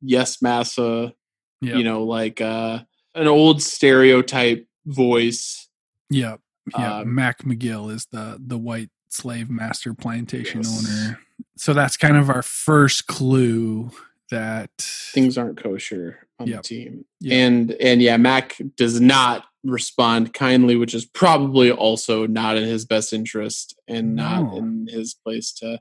[0.00, 1.12] yes massa
[1.60, 1.76] Yep.
[1.76, 2.80] you know like uh
[3.14, 5.68] an old stereotype voice
[6.10, 6.40] Yep.
[6.78, 6.98] Yeah.
[6.98, 10.86] Um, Mac McGill is the the white slave master plantation Yes.
[11.08, 11.18] owner.
[11.56, 13.90] So that's kind of our first clue
[14.32, 16.62] that things aren't kosher on Yep.
[16.62, 17.04] the team.
[17.20, 17.32] Yep.
[17.32, 22.84] And and yeah, Mac does not respond kindly, which is probably also not in his
[22.84, 25.78] best interest and not in his place to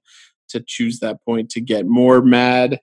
[0.49, 2.79] to choose that point to get more mad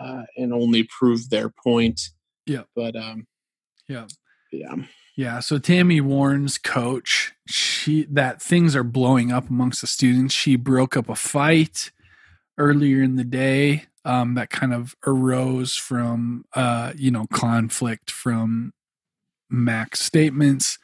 [0.00, 2.00] uh, and only prove their point.
[2.46, 2.62] Yeah.
[2.74, 3.26] But um
[3.88, 4.06] Yeah.
[4.52, 4.74] yeah.
[5.16, 10.32] Yeah, so Tammy warns coach she that things are blowing up amongst the students.
[10.34, 11.90] She broke up a fight
[12.56, 18.72] earlier in the day um, that kind of arose from uh, you know conflict from
[19.50, 20.78] Mac's statements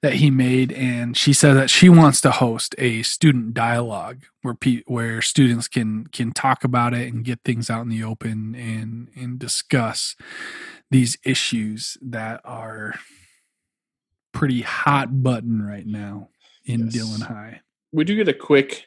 [0.00, 4.54] that he made, and she said that she wants to host a student dialogue where
[4.54, 8.54] pe- where students can can talk about it and get things out in the open
[8.54, 10.14] and and discuss
[10.90, 12.94] these issues that are
[14.32, 16.28] pretty hot button right now
[16.64, 16.92] in Yes.
[16.92, 17.60] Dillon High.
[17.92, 18.86] We do get a quick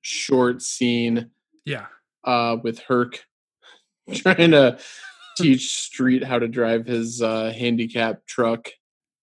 [0.00, 1.30] short scene
[1.64, 1.86] Yeah.
[2.24, 3.24] Uh with Herc
[4.14, 4.78] trying to
[5.36, 8.70] teach Street how to drive his uh handicap truck.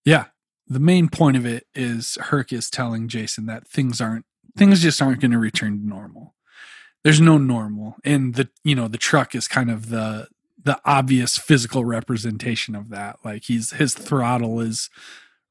[0.03, 0.25] Yeah.
[0.67, 4.25] The main point of it is Herc is telling Jason that things aren't
[4.58, 6.34] things just aren't going to return to normal.
[7.03, 7.97] There's no normal.
[8.03, 10.27] And the you know, the truck is kind of the
[10.63, 13.19] the obvious physical representation of that.
[13.23, 14.89] Like he's his throttle is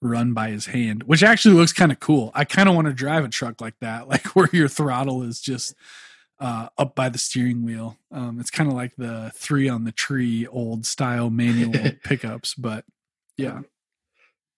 [0.02, 2.30] run by his hand, which actually looks kind of cool.
[2.34, 5.40] I kind of want to drive a truck like that, like where your throttle is
[5.40, 5.74] just
[6.40, 7.96] uh, up by the steering wheel.
[8.10, 11.72] Um, it's kind of like the three on the tree old style manual
[12.04, 12.84] pickups, but
[13.36, 13.60] yeah,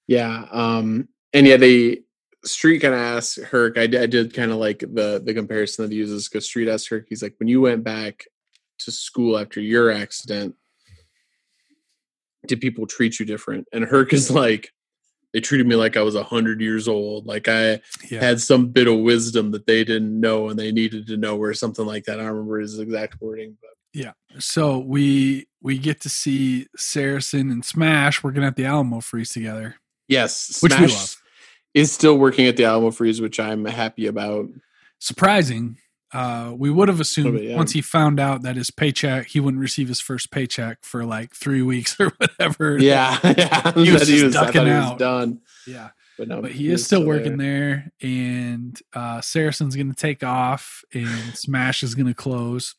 [0.07, 0.47] Yeah.
[0.51, 2.01] Um and yeah, they
[2.45, 3.77] Street kind of asks Herc.
[3.77, 6.69] I, did- I did kind of like the the comparison that he uses because Street
[6.69, 7.07] asked Herc.
[7.09, 8.25] He's like, when you went back
[8.81, 10.55] to school after your accident,
[12.47, 13.67] did people treat you different?
[13.73, 14.71] And Herc is like,
[15.37, 18.69] they treated me like I was a hundred years old, like I yeah, had some
[18.69, 22.05] bit of wisdom that they didn't know and they needed to know, or something like
[22.05, 22.19] that.
[22.19, 24.13] I don't remember his exact wording, but yeah.
[24.39, 29.75] So we we get to see Saracen and Smash working at the Alamo Freeze together.
[30.09, 31.23] yes, Which we Smash love.
[31.75, 34.47] is still working at the Alamo Freeze, which I'm happy about.
[35.01, 35.77] Surprising.
[36.17, 37.57] Uh, we would have assumed yeah.
[37.57, 41.35] once he found out that his paycheck, he wouldn't receive his first paycheck for like
[41.35, 42.79] three weeks or whatever.
[42.79, 43.73] Yeah, yeah.
[43.77, 44.93] He was just I ducking he out.
[44.93, 45.91] was done, yeah.
[46.17, 50.83] but no, But he is still working there, and uh, Saracen's going to take off,
[50.95, 52.75] and Smash is going to close.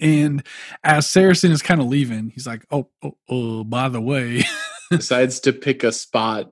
[0.00, 0.42] And
[0.82, 4.42] as Saracen is kind of leaving, he's like, "Oh, oh, oh by the way,
[4.90, 6.50] Decides to pick a spot.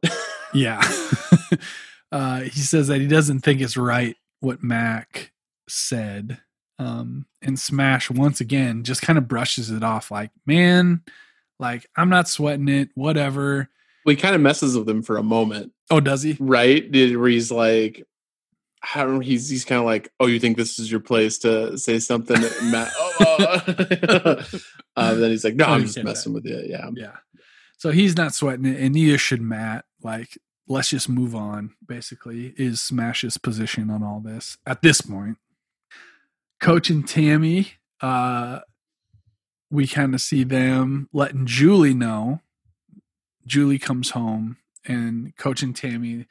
[0.54, 0.80] Yeah.
[2.12, 5.32] uh, he says that he doesn't think it's right what Mac
[5.68, 6.40] said.
[6.80, 11.02] Um, and Smash once again just kind of brushes it off like, man,
[11.58, 13.68] like I'm not sweating it, whatever.
[14.04, 16.36] well, he kind of messes with him for a moment, Oh, does he?
[16.38, 16.84] right?
[16.92, 18.06] Where he's like,
[18.94, 19.18] I don't know.
[19.20, 22.40] He's he's kind of like, oh, you think this is your place to say something?
[22.70, 23.36] Matt, oh,
[24.96, 26.62] uh, then he's like, no, Oh, I'm just messing with you.
[26.64, 27.16] Yeah, Yeah.
[27.78, 29.84] So he's not sweating it, and neither should Matt.
[30.02, 30.38] Like,
[30.68, 35.38] let's just move on, basically, is Smash's position on all this at this point.
[36.60, 38.60] Coach and Tammy, uh,
[39.70, 42.40] we kind of see them letting Julie know.
[43.46, 46.26] Julie comes home, and Coach and Tammy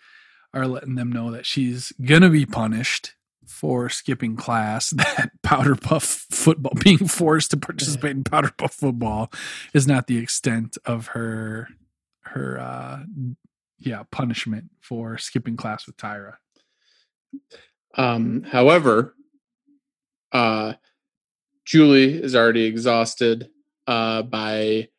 [0.54, 3.16] are letting them know that she's gonna be punished
[3.48, 4.94] for skipping class.
[4.98, 9.32] That powder puff football, being forced to participate in powder puff football,
[9.74, 11.70] is not the extent of her
[12.22, 13.04] her uh
[13.80, 16.36] yeah punishment for skipping class with Tyra.
[17.96, 19.16] Um, however,
[20.32, 20.74] uh,
[21.66, 23.50] Julie is already exhausted
[23.88, 24.90] uh, by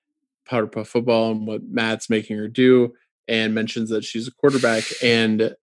[0.46, 2.94] powder puff football and what Matt's making her do,
[3.26, 4.84] and mentions that she's a quarterback.
[5.02, 5.54] And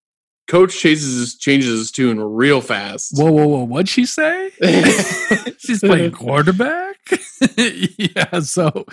[0.47, 3.13] coach chases changes his tune real fast.
[3.17, 3.65] Whoa, whoa, whoa!
[3.65, 4.51] What'd she say?
[5.59, 6.97] she's playing quarterback.
[7.57, 8.87] yeah, so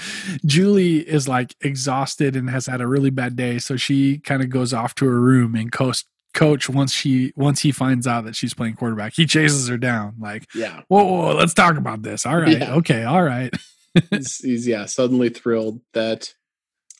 [0.45, 4.49] Julie is like exhausted and has had a really bad day, so she kind of
[4.49, 6.03] goes off to her room and coach
[6.33, 10.15] coach once she once he finds out that she's playing quarterback, he chases her down
[10.19, 12.25] like, yeah, whoa, whoa, whoa let's talk about this.
[12.25, 12.75] All right, Yeah.
[12.75, 13.53] okay, all right.
[14.09, 16.33] he's, he's yeah suddenly thrilled that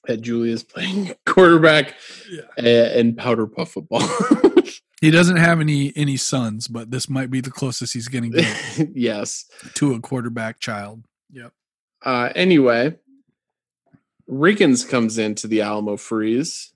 [0.08, 1.96] that Julie is playing quarterback
[2.30, 2.42] Yeah.
[2.58, 4.02] a- in powder puff football.
[5.02, 8.38] He doesn't have any any sons, but this might be the closest he's going to
[8.40, 9.46] get yes.
[9.74, 11.04] to a quarterback child.
[11.32, 11.54] Yep.
[12.06, 12.94] Uh, anyway,
[14.30, 16.72] Riggins comes into the Alamo Freeze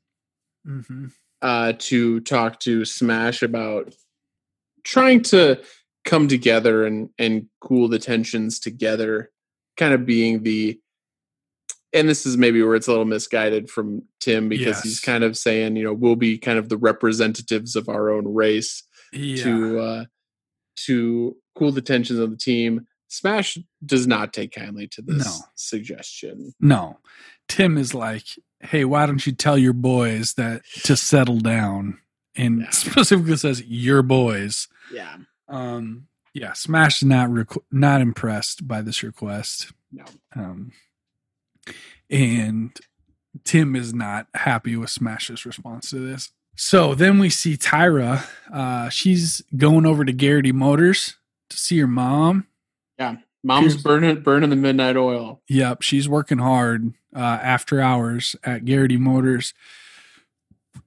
[0.67, 1.09] Mm-hmm.
[1.45, 3.93] Uh, to talk to Smash about
[4.83, 5.61] trying to
[6.03, 9.29] come together and and cool the tensions together,
[9.77, 10.79] kind of being the.
[11.93, 15.37] And this is maybe where it's a little misguided from Tim because he's kind of
[15.37, 18.83] saying, you know, we'll be kind of the representatives of our own race
[19.13, 19.43] Yeah.
[19.43, 20.05] to uh,
[20.87, 22.85] to cool the tensions of the team.
[23.07, 25.45] Smash does not take kindly to this No.
[25.55, 26.53] suggestion.
[26.59, 26.99] No.
[27.47, 28.25] Tim is like,
[28.65, 31.99] hey, why don't you tell your boys that to settle down?
[32.35, 32.69] And Yeah.
[32.71, 34.67] specifically says your boys.
[34.91, 39.71] Yeah, Um, yeah, Smash is not requ- not impressed by this request.
[39.91, 40.03] no,
[40.35, 40.71] Um,
[42.09, 42.77] and
[43.43, 46.31] Tim is not happy with Smash's response to this.
[46.55, 48.25] So then we see Tyra.
[48.51, 51.15] Uh, she's going over to Garrity Motors
[51.49, 52.47] to see her mom.
[53.45, 55.39] Mom's burning burning the midnight oil.
[55.47, 59.53] Yep, she's working hard uh, after hours at Garrity Motors.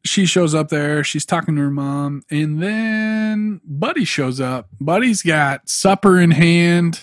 [0.04, 1.04] She shows up there.
[1.04, 4.68] She's talking to her mom, and then Buddy shows up.
[4.80, 7.02] Buddy's got supper in hand.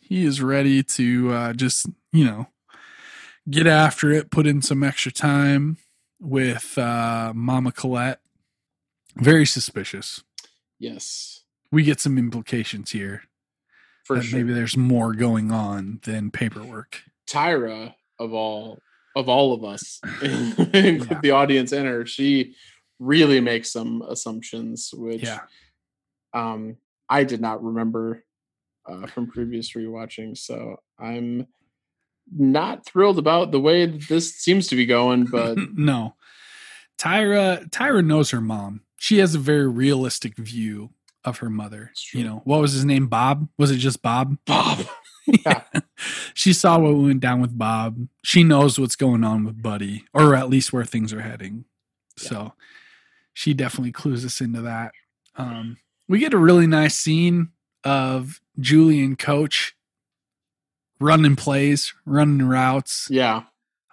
[0.00, 2.48] He is ready to uh, just you know
[3.48, 4.32] get after it.
[4.32, 5.76] Put in some extra time
[6.20, 8.20] with uh, Mama Collette.
[9.14, 10.24] Very suspicious.
[10.80, 13.22] Yes, We get some implications here
[14.04, 14.38] for sure.
[14.38, 17.02] maybe there's more going on than paperwork.
[17.28, 18.78] Tyra of all
[19.16, 21.20] of all of us, Yeah.
[21.22, 22.54] the audience and her, she
[22.98, 25.40] really makes some assumptions, which Yeah.
[26.32, 26.76] um,
[27.08, 28.24] I did not remember
[28.88, 30.36] uh, from previous rewatching.
[30.38, 31.46] So I'm
[32.34, 36.14] not thrilled about the way this seems to be going, but no.
[36.98, 38.82] Tyra Tyra knows her mom.
[38.96, 40.90] She has a very realistic view
[41.24, 41.92] of her mother.
[42.12, 43.06] You know, what was his name?
[43.06, 43.48] Bob?
[43.58, 44.36] Was it just Bob?
[44.46, 44.86] Bob.
[45.24, 45.62] Yeah.
[46.34, 48.08] she saw what went down with Bob.
[48.24, 51.64] She knows what's going on with Buddy, or at least where things are heading.
[52.16, 52.54] So
[53.32, 54.90] she definitely clues us into that.
[55.36, 55.76] Um,
[56.08, 57.50] we get a really nice scene
[57.84, 59.76] of Julie and Coach
[60.98, 63.44] running plays, running routes Yeah.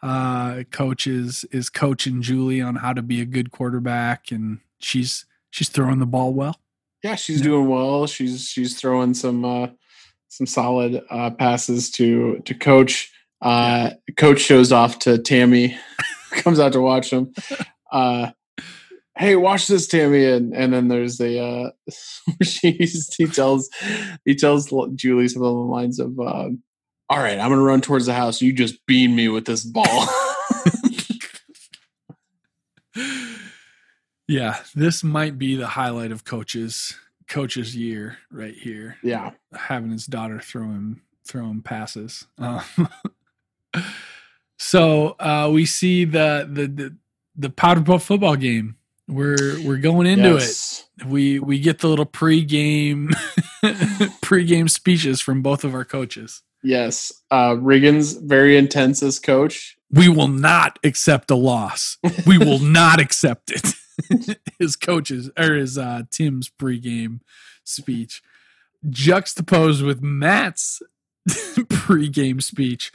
[0.02, 5.26] uh coach is is coaching Julie on how to be a good quarterback and she's
[5.52, 6.60] she's throwing the ball well.
[7.04, 8.08] Yeah, she's doing well.
[8.08, 9.68] She's she's throwing some uh
[10.28, 13.12] some solid uh passes to to coach.
[13.42, 15.78] Uh coach shows off to Tammy,
[16.32, 17.34] comes out to watch him.
[17.92, 18.32] Uh
[19.18, 21.72] hey, watch this, Tammy, and and then there's a uh
[22.44, 23.70] she's he tells
[24.26, 26.62] he tells Julie something along the lines of um
[27.10, 28.42] all right, I'm gonna run towards the house.
[28.42, 30.08] You just beam me with this ball.
[34.30, 36.96] yeah, this might be the highlight of coach's
[37.28, 38.98] coach's year right here.
[39.04, 39.32] yeah.
[39.54, 42.28] Having his daughter throw him throw him passes.
[42.38, 42.62] Um,
[44.58, 46.96] so uh we see the the the,
[47.36, 48.76] the powder puff football game.
[49.08, 50.86] We're we're going into it.
[51.08, 53.10] We we get the little pregame
[54.22, 56.44] pregame speeches from both of our coaches.
[56.62, 57.12] Yes.
[57.32, 59.78] Uh Riggins, very intense as coach.
[59.92, 61.98] We will not accept a loss.
[62.28, 63.74] We will not accept it.
[64.60, 67.20] his coaches or his uh, Tim's pregame
[67.64, 68.22] speech
[68.90, 70.82] juxtaposed with Matt's
[71.28, 72.92] pregame speech.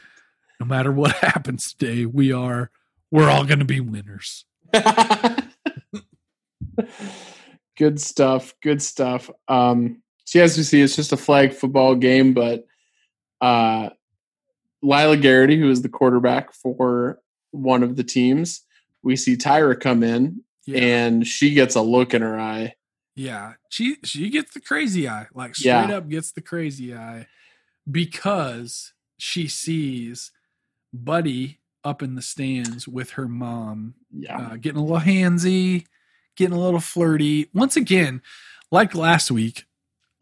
[0.61, 2.71] no matter what happens today, we are
[3.11, 4.45] we're all going to be winners.
[7.77, 8.55] good stuff.
[8.63, 9.31] Good stuff.
[9.47, 12.67] Um, so as we see, it's just a flag football game, but
[13.41, 13.91] uh,
[14.83, 18.63] Lyla Garrity, who is the quarterback for one of the teams,
[19.03, 20.79] we see Tyra come in Yeah.
[20.81, 22.75] and she gets a look in her eye.
[23.17, 25.97] Yeah, she she gets the crazy eye, like straight Yeah.
[25.97, 27.27] up gets the crazy eye,
[27.91, 30.31] because she sees
[30.93, 34.39] Buddy up in the stands with her mom, Yeah.
[34.39, 35.87] uh, getting a little handsy,
[36.37, 37.51] getting a little flirty.
[37.53, 38.23] Once again,
[38.71, 39.67] like last week,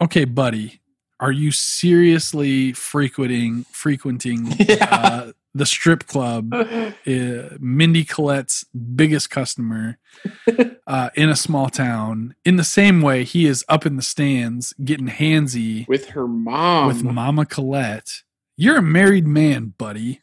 [0.00, 0.80] okay, Buddy,
[1.20, 4.88] are you seriously frequenting frequenting Yeah.
[4.90, 6.52] uh, the strip club?
[6.54, 6.92] Uh,
[7.60, 9.98] Mindy Collette's biggest customer
[10.86, 12.34] uh, in a small town.
[12.44, 16.88] In the same way, he is up in the stands getting handsy With her mom.
[16.88, 18.22] with Mama Colette.
[18.56, 20.20] You're a married man, buddy.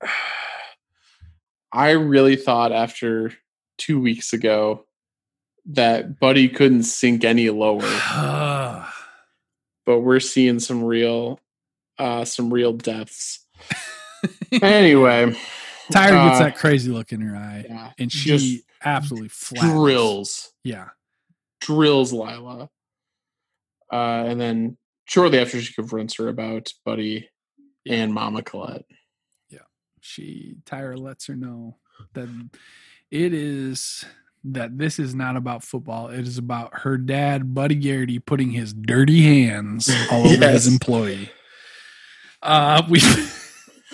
[1.72, 3.32] I really thought after
[3.78, 4.86] two weeks ago
[5.66, 7.80] that Buddy couldn't sink any lower,
[9.84, 11.40] but we're seeing some real,
[11.98, 13.40] uh, some real depths.
[14.62, 15.34] Anyway,
[15.92, 19.72] Tyra gets Uh, that crazy look in her eye, yeah, and she absolutely flattens.
[19.72, 20.88] drills, Yeah,
[21.60, 22.68] drills Lyla,
[23.92, 24.76] uh, and then
[25.06, 27.28] shortly after she confronts her about Buddy
[27.86, 28.84] and Mama Collette.
[29.50, 29.58] Yeah,
[30.00, 31.76] she Tyra lets her know
[32.14, 32.28] that
[33.10, 34.04] it is
[34.46, 36.08] that this is not about football.
[36.08, 40.52] It is about her dad, Buddy Garrity, putting his dirty hands all over Yes.
[40.64, 41.30] his employee.
[42.42, 43.00] Uh, we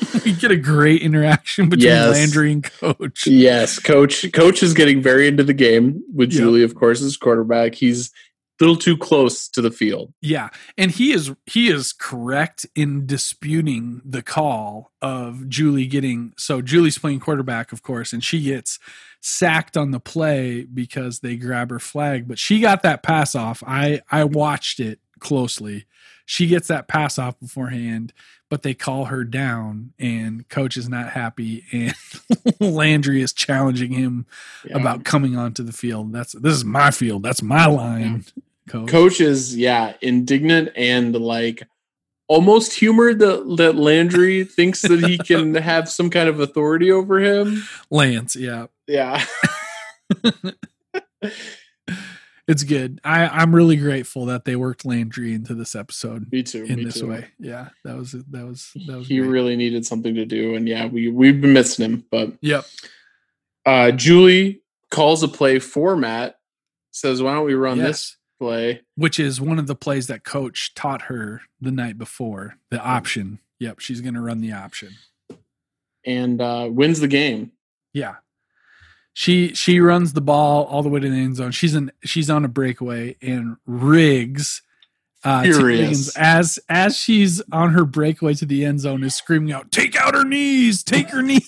[0.25, 2.15] we get a great interaction between Yes.
[2.17, 3.27] Landry and Coach.
[3.27, 4.31] Yes, coach.
[4.33, 6.41] Coach is getting very into the game with Yep.
[6.41, 7.75] Julie, of course, as quarterback.
[7.75, 8.11] He's
[8.61, 10.13] a little too close to the field.
[10.21, 16.61] Yeah, and he is he is correct in disputing the call of Julie getting so
[16.61, 18.79] Julie's playing quarterback, of course, and she gets
[19.23, 23.63] sacked on the play because they grab her flag, but she got that pass off.
[23.67, 25.87] I I watched it closely.
[26.31, 28.13] She gets that pass off beforehand,
[28.49, 31.93] but they call her down, and coach is not happy, and
[32.61, 34.27] Landry is challenging him
[34.65, 34.79] Yeah.
[34.79, 36.13] about coming onto the field.
[36.13, 37.25] That's this is my field.
[37.25, 38.25] That's my line.
[38.69, 38.89] Coach.
[38.89, 41.65] coach is yeah indignant and like
[42.29, 47.19] almost humored that that Landry thinks that he can have some kind of authority over
[47.19, 47.65] him.
[47.91, 48.67] Lance, yeah.
[48.87, 49.25] Yeah,
[52.51, 53.01] It's good.
[53.05, 56.65] I, I'm really grateful that they worked Landry into this episode me too.
[56.65, 57.09] in me this too.
[57.09, 57.27] way.
[57.39, 59.29] Yeah, that was that was that was He great.
[59.29, 62.05] really needed something to do, and yeah, we we've been missing him.
[62.11, 62.65] But Yep.
[63.67, 66.39] uh, Julie calls a play for Matt.
[66.91, 70.75] Says, "Why don't we run this play?" Which is one of the plays that coach
[70.75, 72.57] taught her the night before.
[72.71, 73.39] The option.
[73.61, 74.95] Yep, she's gonna run the option.
[76.05, 77.53] And uh, wins the game.
[77.93, 78.17] Yeah.
[79.13, 81.51] She she runs the ball all the way to the end zone.
[81.51, 84.63] She's in she's on a breakaway and rigs
[85.25, 85.43] uh.
[85.43, 89.95] Riggins, as as she's on her breakaway to the end zone is screaming out, Take
[89.97, 91.45] out her knees, take her knees.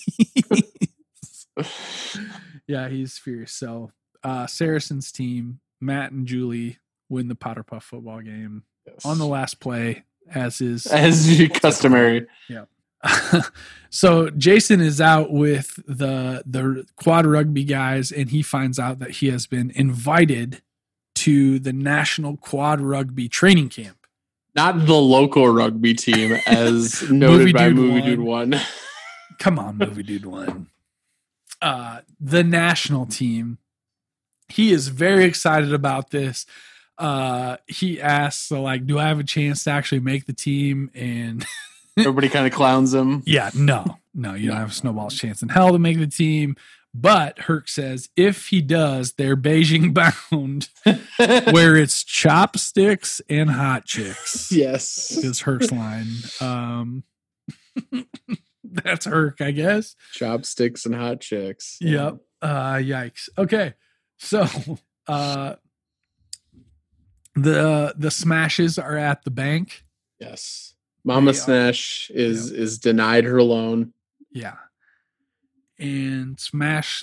[2.66, 3.52] yeah, he's fierce.
[3.52, 3.92] So
[4.22, 8.64] uh Saracen's team, Matt and Julie win the Powder Puff football game
[9.04, 10.04] on the last play,
[10.34, 12.26] as is as customary.
[13.90, 19.10] So Jason is out with the the quad rugby guys, and he finds out that
[19.10, 20.62] he has been invited
[21.16, 23.98] to the national quad rugby training camp.
[24.54, 28.04] Not the local rugby team, as Movie noted by Dude Movie One.
[28.04, 28.60] Dude One.
[29.42, 30.68] Come on, movie dude one.
[31.60, 33.58] Uh, the national team.
[34.48, 36.46] He is very excited about this.
[36.96, 40.92] Uh, he asks, so like, do I have a chance to actually make the team?
[40.94, 41.44] And
[41.98, 43.22] Everybody kind of clowns him.
[43.26, 46.56] Yeah, no, no, you don't have a snowball's chance in hell to make the team.
[46.94, 49.94] But Herc says if he does, they're Beijing
[50.30, 50.68] bound,
[51.52, 54.52] where it's chopsticks and hot chicks.
[54.52, 55.10] yes.
[55.16, 56.08] Is Herc's line.
[56.40, 57.04] Um,
[58.64, 59.96] that's Herc, I guess.
[60.12, 61.78] Chopsticks and hot chicks.
[61.80, 62.18] Yep.
[62.42, 63.28] Uh, yikes.
[63.38, 63.74] Okay,
[64.18, 64.46] so
[65.06, 65.54] uh,
[67.34, 69.84] the the smashes are at the bank.
[70.18, 70.71] Yes.
[71.04, 73.92] Mama They are- is is denied her loan.
[74.30, 74.56] Yeah.
[75.78, 77.02] And Smash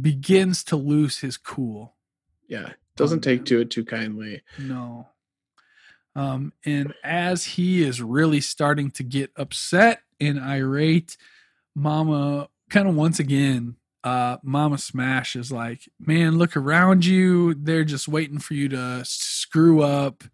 [0.00, 1.94] begins to lose his cool.
[2.48, 2.72] Yeah.
[2.96, 4.42] Doesn't take to it too kindly.
[4.58, 5.08] No.
[6.16, 11.16] Um, and as he is really starting to get upset and irate,
[11.76, 17.54] Mama kind of once again, uh, Mama Smash is like, Man, look around you.
[17.54, 20.24] They're just waiting for you to screw up,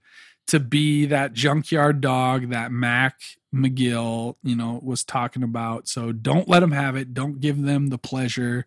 [0.46, 3.20] to be that junkyard dog that Mac
[3.54, 5.88] McGill, you know, was talking about.
[5.88, 7.14] So don't let them have it.
[7.14, 8.66] Don't give them the pleasure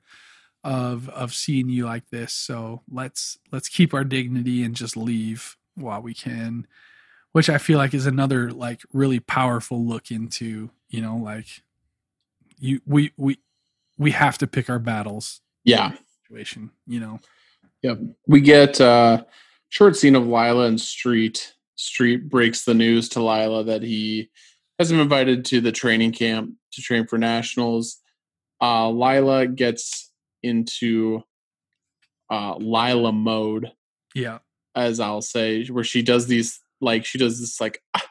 [0.63, 2.34] of of seeing you like this.
[2.34, 6.67] So let's let's keep our dignity and just leave while we can.
[7.32, 11.47] Which I feel like is another like really powerful look into, you know, like
[12.59, 13.39] you we we
[13.97, 15.41] we have to pick our battles.
[15.63, 15.93] Yeah.
[16.23, 17.19] Situation, you know.
[17.84, 17.99] Yep.
[18.28, 19.23] We get uh
[19.69, 21.53] short scene of Lyla and Street.
[21.78, 24.30] Street breaks the news to Lyla that he
[24.80, 27.99] has been invited to the training camp to train for nationals.
[28.61, 30.11] Uh Lyla gets
[30.43, 31.21] into
[32.30, 33.71] uh Lyla mode,
[34.15, 34.39] Yeah.
[34.75, 38.05] as I'll say, where she does these like she does this like ah,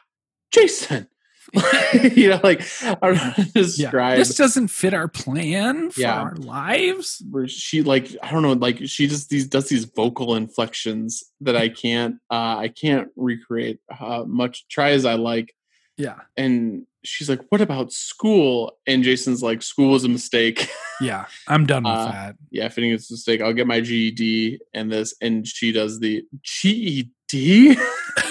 [0.51, 1.07] Jason.
[2.15, 3.51] you know, like I don't know to Yeah.
[3.53, 6.19] describe This doesn't fit our plan for Yeah.
[6.21, 7.21] our lives.
[7.29, 11.55] where she like I don't know, like she just these does these vocal inflections that
[11.55, 15.53] I can't uh I can't recreate uh much try as I like.
[15.97, 16.15] Yeah.
[16.35, 18.77] And she's like, What about school?
[18.85, 20.69] And Jason's like, School was a mistake.
[20.99, 21.25] Yeah.
[21.47, 22.35] I'm done with Uh, that.
[22.49, 25.99] yeah, if anything it's a mistake, I'll get my GED and this and she does
[25.99, 27.77] the GED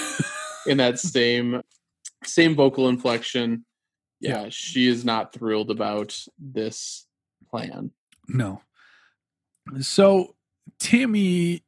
[0.67, 1.61] in that same
[2.27, 3.65] same vocal inflection.
[4.19, 7.05] Yeah, she is not thrilled about this
[7.49, 7.91] plan.
[8.27, 8.61] No.
[9.81, 10.35] So
[10.79, 11.63] Tammy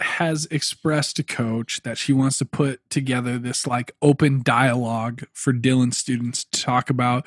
[0.00, 5.52] has expressed to coach that she wants to put together this like open dialogue for
[5.52, 7.26] Dillon students to talk about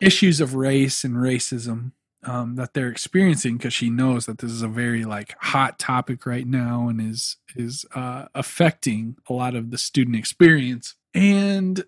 [0.00, 1.92] issues of race and racism
[2.24, 6.24] um, that they're experiencing because she knows that this is a very like hot topic
[6.26, 10.94] right now and is is uh, affecting a lot of the student experience.
[11.18, 11.84] And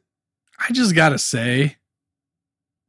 [0.59, 1.77] I just gotta say,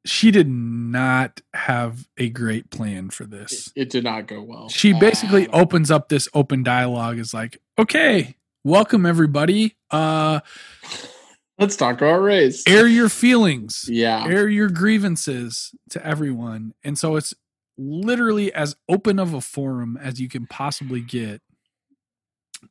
[0.06, 3.72] she did not have a great plan for this.
[3.76, 4.70] It did not go well.
[4.70, 9.76] She basically Uh, opens up this open dialogue is like, okay, welcome everybody.
[9.92, 10.40] Uh
[11.60, 12.64] let's talk about race.
[12.68, 13.86] air your feelings.
[13.88, 14.26] Yeah.
[14.26, 16.74] Air your grievances to everyone.
[16.84, 17.34] And so it's
[17.78, 21.42] literally as open of a forum as you can possibly get.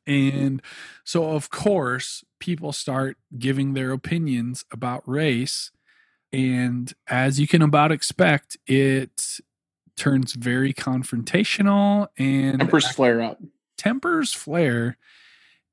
[0.07, 0.61] And
[1.03, 5.71] so of course, people start giving their opinions about race
[6.33, 9.39] and as you can about expect, it
[9.97, 13.39] turns very confrontational and Tempers flare up.
[13.77, 14.97] tempers flare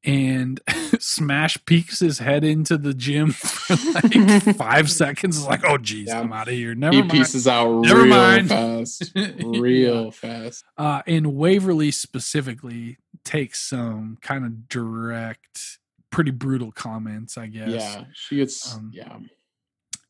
[0.04, 0.60] and
[0.98, 6.08] smash peeks his head into the gym for like five seconds It's like oh geez
[6.08, 6.20] Yeah.
[6.20, 8.48] i'm out of here never he mind pieces out Never real mind.
[8.48, 9.12] fast.
[9.42, 10.64] Real fast.
[10.76, 15.78] uh and waverly specifically takes some kind of direct
[16.10, 18.04] pretty brutal comments i guess Yeah.
[18.14, 19.18] She gets Um, yeah.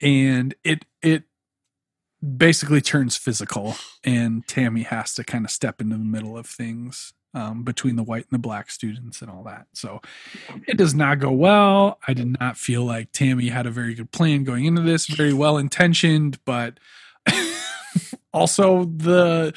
[0.01, 1.25] and it it
[2.37, 7.13] basically turns physical and tammy has to kind of step into the middle of things
[7.35, 10.01] um, between the white and the black students and all that so
[10.67, 14.11] it does not go well i did not feel like tammy had a very good
[14.11, 16.79] plan going into this very well intentioned but
[18.33, 19.53] also the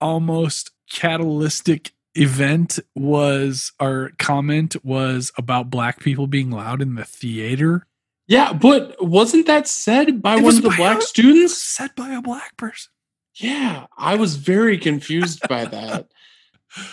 [0.00, 7.86] almost catalytic event was our comment was about black people being loud in the theater
[8.26, 11.56] Yeah, but wasn't that said by It one of the black a- students?
[11.62, 12.90] said by a black person
[13.36, 13.86] Yeah.
[13.96, 16.08] I was very confused by that.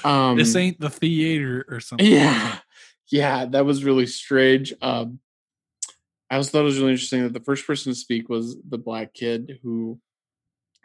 [0.03, 2.05] Um this ain't the theater or something.
[2.07, 2.59] Yeah.
[3.09, 4.74] Yeah, that was really strange.
[4.82, 5.20] Um
[6.30, 8.78] I also thought it was really interesting that the first person to speak was the
[8.78, 9.99] black kid who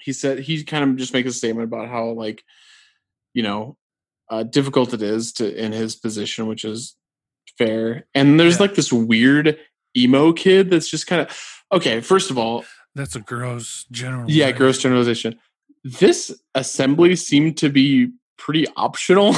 [0.00, 2.42] he said he kind of just makes a statement about how like
[3.34, 3.76] you know
[4.30, 6.96] uh difficult it is to in his position which is
[7.58, 8.62] fair and there's Yeah.
[8.62, 9.58] like this weird
[9.96, 11.38] emo kid that's just kind of
[11.72, 12.64] okay first of all
[12.94, 14.30] That's a gross general.
[14.30, 15.38] yeah gross generalization
[15.84, 19.34] this assembly seemed to be pretty optional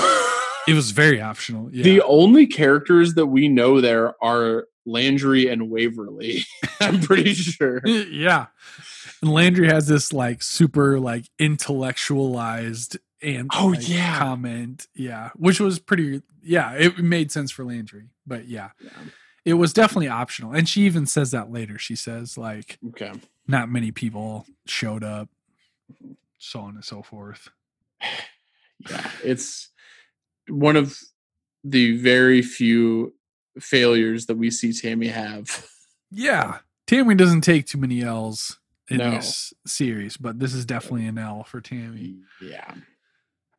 [0.66, 1.68] It was very optional.
[1.70, 1.82] Yeah.
[1.84, 6.46] The only characters that we know there are Landry and Waverly.
[6.80, 7.82] I'm pretty sure.
[7.86, 8.46] yeah.
[9.20, 14.18] And Landry has this like super like intellectualized and Oh, like, yeah.
[14.18, 14.86] comment.
[14.94, 15.30] Yeah.
[15.36, 18.10] Which was pretty yeah, it made sense for Landry.
[18.26, 18.70] But yeah.
[18.80, 18.90] Yeah.
[19.44, 20.52] It was definitely optional.
[20.52, 21.78] And she even says that later.
[21.78, 23.12] She says like Okay.
[23.46, 25.28] not many people showed up,
[26.38, 27.48] so on and so forth.
[28.90, 29.10] Yeah.
[29.22, 29.70] It's
[30.48, 30.98] one of
[31.62, 33.14] the very few
[33.58, 35.66] failures that we see Tammy have.
[36.10, 36.58] Yeah.
[36.86, 38.58] Tammy doesn't take too many L's
[38.90, 39.12] in No.
[39.12, 42.16] this series, but this is definitely an L for Tammy.
[42.42, 42.74] Yeah.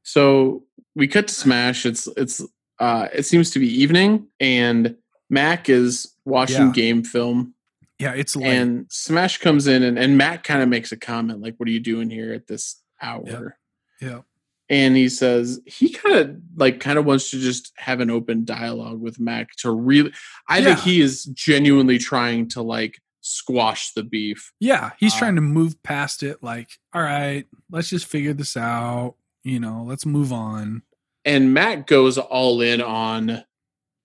[0.05, 0.63] So
[0.95, 1.85] we cut to Smash.
[1.85, 2.41] It's it's
[2.79, 4.95] uh it seems to be evening and
[5.29, 6.71] Mac is watching Yeah.
[6.73, 7.53] game film
[7.99, 8.47] Yeah, it's late.
[8.53, 11.71] and Smash comes in and, and Matt kind of makes a comment like, "What are
[11.71, 13.57] you doing here at this hour?"
[13.99, 14.21] yeah.
[14.69, 18.45] and he says he kind of like kind of wants to just have an open
[18.45, 20.11] dialogue with Mac to really.
[20.47, 24.51] I think he is genuinely trying to like squash the beef.
[24.59, 26.43] Yeah, he's Uh, trying to move past it.
[26.43, 29.15] Like, all right, let's just figure this out.
[29.45, 30.81] You know, let's move on.
[31.23, 33.43] and Matt goes all in on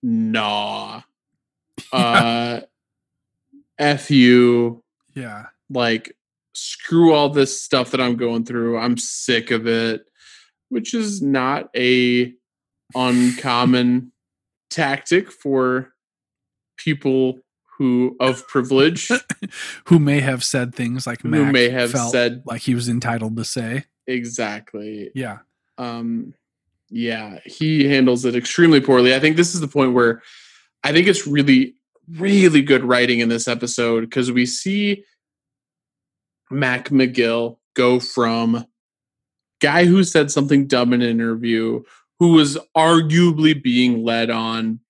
[0.03, 1.03] nah.
[1.93, 2.61] Uh
[3.78, 4.84] F you,
[5.14, 6.14] Yeah, like
[6.53, 8.78] screw all this stuff that I'm going through.
[8.78, 10.03] I'm sick of it,
[10.68, 12.34] which is not a
[12.95, 14.12] uncommon
[14.68, 15.95] tactic for
[16.76, 17.38] people
[17.78, 19.11] who of privilege
[19.86, 22.91] who may have said things like who Mac may have felt said like he was
[22.91, 23.86] entitled to say.
[24.07, 25.11] Exactly.
[25.14, 25.38] Yeah,
[25.78, 26.34] um
[26.92, 29.14] yeah he handles it extremely poorly.
[29.14, 30.22] I think this is the point where
[30.84, 31.74] i think it's really
[32.09, 35.05] really good writing in this episode because we see
[36.51, 38.66] mac mcgill go from
[39.61, 41.82] guy who said something dumb in an interview
[42.18, 44.80] who was arguably being led on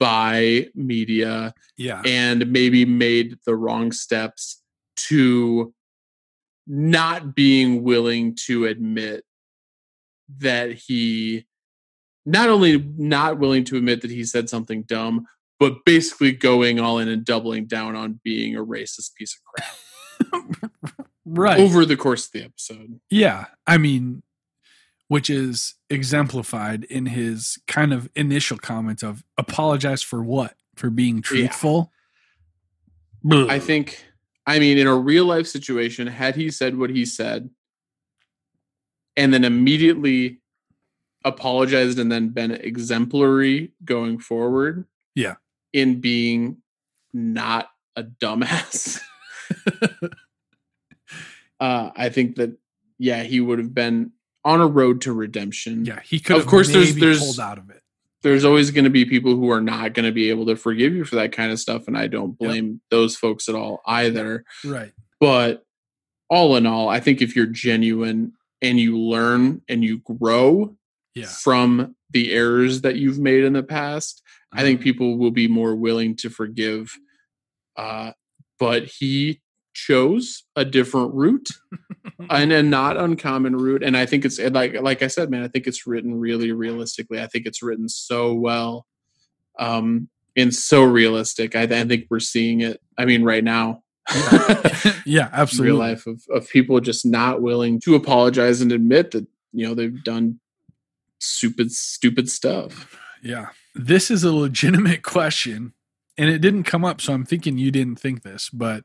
[0.00, 4.60] by media yeah, and maybe made the wrong steps
[4.96, 5.72] to
[6.66, 9.24] not being willing to admit
[10.38, 11.46] that he
[12.24, 15.26] not only not willing to admit that he said something dumb
[15.58, 21.06] but basically going all in and doubling down on being a racist piece of crap
[21.24, 21.60] right.
[21.60, 24.22] over the course of the episode Yeah, I mean,
[25.08, 30.54] which is exemplified in his kind of initial comment of apologize for what?
[30.74, 31.92] For being truthful?
[33.48, 34.04] i think
[34.46, 37.50] i mean in a real life situation had he said what he said
[39.16, 40.40] and then immediately
[41.24, 45.34] apologized and then been exemplary going forward Yeah.
[45.72, 46.58] in being
[47.12, 49.00] not a dumbass
[51.60, 52.56] uh i think that
[52.98, 54.12] yeah he would have been
[54.44, 57.58] on a road to redemption yeah, he could Of have course, there's- there's- pulled out
[57.58, 57.81] of it.
[58.22, 60.94] There's always going to be people who are not going to be able to forgive
[60.94, 62.48] you for that kind of stuff and i don't Yep.
[62.50, 64.92] blame those folks at all either Right.
[65.20, 65.64] but
[66.30, 70.76] all in all i think if you're genuine and you learn and you grow
[71.14, 71.26] Yeah.
[71.26, 75.48] from the errors that you've made in the past i think Um, people will be
[75.48, 76.96] more willing to forgive
[77.76, 78.12] uh,
[78.58, 79.40] but he
[79.74, 81.48] chose a different route
[82.30, 83.82] and a not uncommon route.
[83.82, 87.20] And i think it's like like i said man i think it's written really realistically.
[87.20, 88.86] I think it's written so well
[89.58, 91.54] um and so realistic.
[91.54, 93.82] I, I think we're seeing it i mean right now.
[95.04, 95.72] Yeah, absolutely.
[95.72, 99.74] real life of, of people just not willing to apologize and admit that you know
[99.74, 100.40] they've done
[101.18, 102.98] stupid stupid stuff.
[103.22, 103.48] Yeah.
[103.74, 105.72] This is a legitimate question,
[106.18, 108.84] and it didn't come up, so I'm thinking you didn't think this, but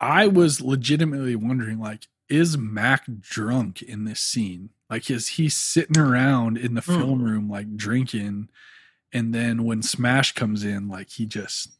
[0.00, 4.70] I was legitimately wondering like, is Mac drunk in this scene?
[4.90, 6.96] Like, is he sitting around in the hmm.
[6.96, 8.48] film room, like drinking,
[9.12, 11.78] and then when Smash comes in, like, he just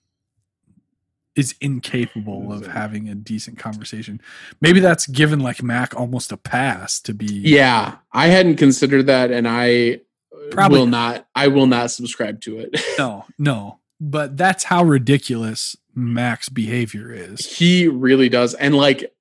[1.38, 4.20] is incapable of having a decent conversation.
[4.60, 9.30] Maybe that's given like Mac almost a pass to be yeah i hadn't considered that
[9.30, 10.00] and i
[10.32, 13.78] uh, Probably will not i will not subscribe to it no, no.
[14.00, 17.44] But that's how ridiculous Mac's behavior is.
[17.44, 19.12] he really does and like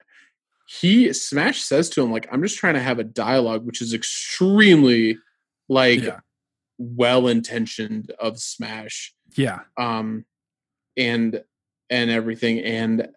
[0.67, 3.93] he smash says to him like i'm just trying to have a dialogue which is
[3.93, 5.17] extremely
[5.69, 6.19] like yeah.
[6.77, 9.61] well intentioned of smash Yeah.
[9.77, 10.25] um
[10.97, 11.41] and
[11.89, 13.07] and everything and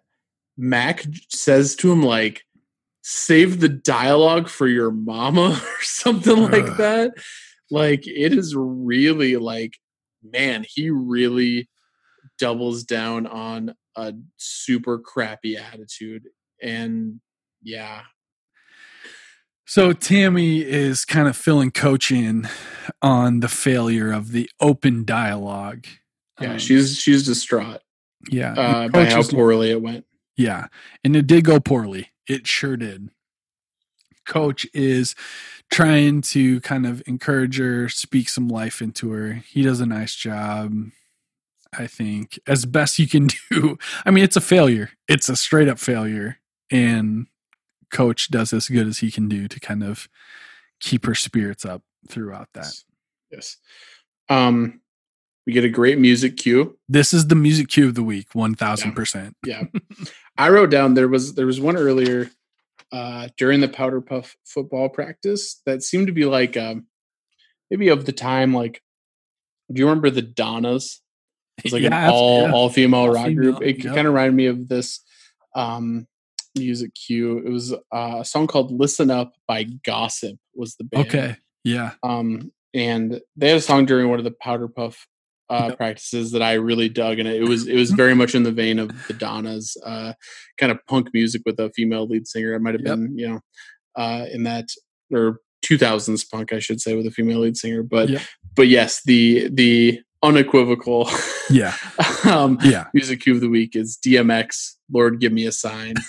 [0.57, 2.43] mac says to him like
[3.03, 7.11] save the dialogue for your mama or something like that
[7.69, 9.77] like it is really like
[10.23, 11.67] man he really
[12.41, 16.23] doubles down on a super crappy attitude
[16.61, 17.21] and
[17.61, 18.01] yeah
[19.65, 22.49] So Tammy is kind of filling coach in
[23.01, 25.85] on the failure of the open dialogue.
[26.39, 27.81] yeah Um, she's she's distraught
[28.29, 28.53] yeah.
[28.53, 30.67] uh, by how poorly it went Yeah.
[31.03, 32.09] And it did go poorly.
[32.27, 33.09] It sure did.
[34.25, 35.15] Coach is
[35.71, 39.33] trying to kind of encourage her, speak some life into her.
[39.33, 40.73] He does a nice job,
[41.77, 43.77] I think, as best you can do.
[44.05, 46.37] I mean, it's a failure, it's a straight up failure.
[46.69, 47.27] And
[47.91, 50.07] Coach does as good as he can do to kind of
[50.79, 52.73] keep her spirits up throughout that.
[53.31, 53.57] yes
[54.29, 54.81] um
[55.45, 59.33] we get a great music cue This is the music cue of the week, 1000%.
[59.45, 59.63] yeah
[60.37, 62.31] i wrote down there was there was one earlier
[62.91, 66.87] uh during the powder puff football practice that seemed to be like um
[67.69, 68.81] maybe of the time like
[69.71, 71.01] do you remember the donnas
[71.63, 72.51] it was like Yeah, an all yeah.
[72.53, 73.95] all female rock female, group it yep.
[73.95, 74.99] kind of reminded me of this
[75.55, 76.07] um
[76.55, 77.37] music cue.
[77.39, 80.37] It was uh, a song called "Listen Up" by Gossip.
[80.53, 81.35] Was the band Okay.
[81.63, 81.91] Yeah.
[82.03, 85.07] um, and they had a song during one of the Powder Puff
[85.49, 85.77] uh, Yep.
[85.77, 88.79] practices that I really dug, and it was it was very much in the vein
[88.79, 90.13] of the Donnas, uh,
[90.57, 92.53] kind of punk music with a female lead singer.
[92.53, 92.95] It might have Yep.
[92.95, 93.39] been you know
[93.95, 94.69] uh, in that
[95.13, 97.83] or 2000s punk, I should say, with a female lead singer.
[97.83, 98.09] But
[98.55, 101.09] but yes, the the unequivocal
[101.49, 101.75] Yeah.
[102.29, 102.87] um, Yeah.
[102.93, 104.75] music cue of the week is DMX.
[104.91, 105.95] Lord, give me a sign.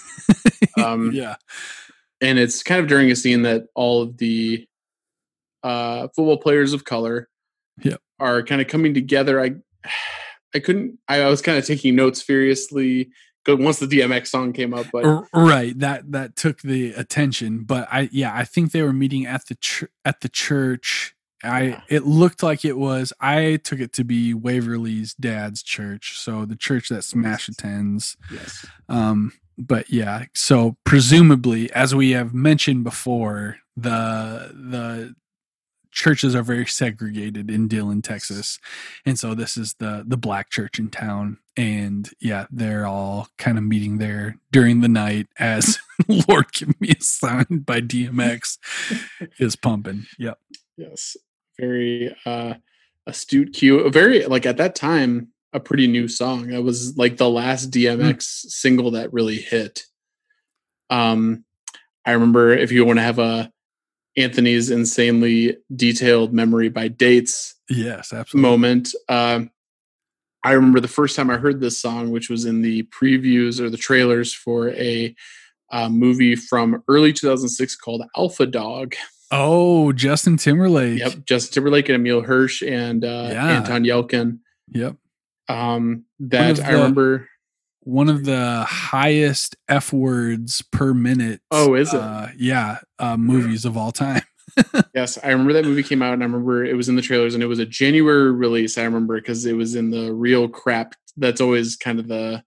[0.83, 1.37] Um, yeah.
[2.23, 4.67] and it's kind of during a scene that all of the
[5.63, 7.29] uh, football players of color
[7.83, 8.01] Yep.
[8.19, 9.41] are kind of coming together.
[9.41, 9.57] I
[10.55, 10.99] I couldn't.
[11.09, 13.11] I, I was kind of taking notes furiously
[13.47, 15.79] once the DMX song came up, but right.
[15.79, 19.55] That that took the attention, but I yeah, I think they were meeting at the
[19.57, 21.15] ch- at the church.
[21.43, 21.80] I Yeah.
[21.88, 23.12] it looked like it was.
[23.20, 28.16] I took it to be Waverly's dad's church, so the church that Smash attends.
[28.30, 35.14] yes, Um, but yeah, so presumably, as we have mentioned before, the the
[35.90, 38.59] churches are very segregated in Dillon, Texas,
[39.05, 43.59] and so this is the the black church in town, and yeah, they're all kind
[43.59, 45.78] of meeting there during the night as
[46.09, 48.59] "Lord Give Me a Sign" by DMX
[49.38, 50.07] is pumping.
[50.18, 50.38] Yep.
[50.78, 51.16] yes,
[51.59, 52.55] very uh,
[53.07, 53.80] astute cue.
[53.80, 56.48] A very like at that time a pretty new song.
[56.48, 59.84] That was like the last DMX single that really hit.
[60.90, 61.44] Um,
[62.05, 63.53] I remember if you want to have a
[64.16, 68.50] Anthony's insanely detailed memory by dates Yes, absolutely.
[68.50, 68.94] moment.
[69.09, 69.50] Um,
[70.44, 73.70] I remember the first time I heard this song, which was in the previews or
[73.70, 75.14] the trailers for a
[75.70, 78.94] uh, movie from early 2006 called Alpha Dog.
[79.33, 80.99] Oh, Justin Timberlake.
[81.01, 83.57] Yep, Justin Timberlake and Emile Hirsch and uh, Yeah.
[83.57, 84.39] Anton Yelchin.
[84.68, 84.97] Yep.
[85.49, 87.28] Um, that I the- remember.
[87.80, 91.99] one of the highest f words per minute Oh, is it?
[92.01, 94.22] uh, yeah uh, movies of all time
[94.95, 97.33] Yes, I remember that movie came out, and I remember it was in the trailers,
[97.35, 98.76] and it was a January release.
[98.76, 100.95] I remember because it was in the real crap.
[101.16, 102.45] That's always kind of the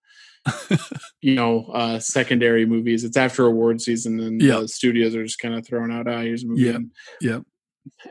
[1.22, 3.04] you know uh secondary movies.
[3.04, 4.60] It's after award season, and Yeah.
[4.60, 6.92] the studios are just kind of throwing out, "Ah, here's a movie." And
[7.22, 7.44] Yep.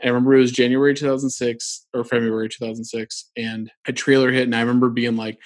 [0.03, 4.61] I remember it was January 2006 or February 2006, and a trailer hit, and I
[4.61, 5.39] remember being like.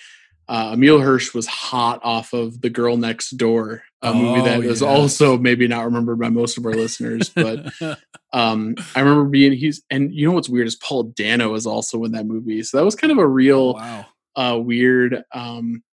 [0.52, 4.64] Uh, Emile Hirsch was hot off of The Girl Next Door, a movie Oh, that
[4.66, 4.90] is yes.
[4.90, 7.72] also maybe not remembered by most of our listeners, but
[8.34, 12.04] um i remember being he's and you know what's weird is paul dano is also
[12.04, 15.84] in that movie so that was kind of a real wow uh weird um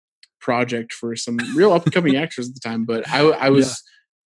[0.47, 3.82] project for some real up and coming actors at the time but i i was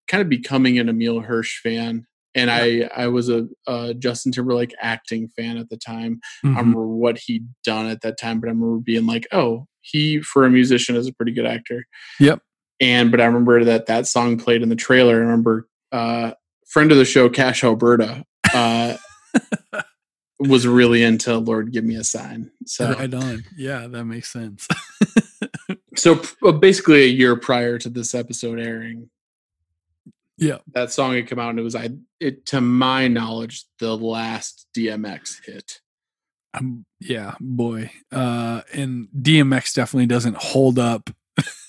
[0.06, 2.04] kind of becoming an emile hirsch fan
[2.34, 6.20] and i i was a, a justin timberlake acting fan at the time.
[6.44, 6.56] I Mhm.
[6.58, 10.44] remember what he'd done at that time but i remember being like oh he for
[10.44, 11.86] a musician is a pretty good actor.
[12.20, 12.38] Yep.
[12.80, 16.32] and but i remember that that song played in the trailer i remember uh
[16.68, 18.96] friend of the show cash alberta uh
[20.38, 23.42] was really into lord give me a sign so right on.
[23.56, 24.66] Yeah that makes sense
[25.96, 29.08] so uh, basically a year prior to this episode airing
[30.40, 30.58] yeah.
[30.72, 34.66] that song had come out and it was i it to my knowledge the last
[34.76, 35.80] dmx hit.
[36.52, 37.90] Um, yeah boy.
[38.10, 41.10] Uh and dmx definitely doesn't hold up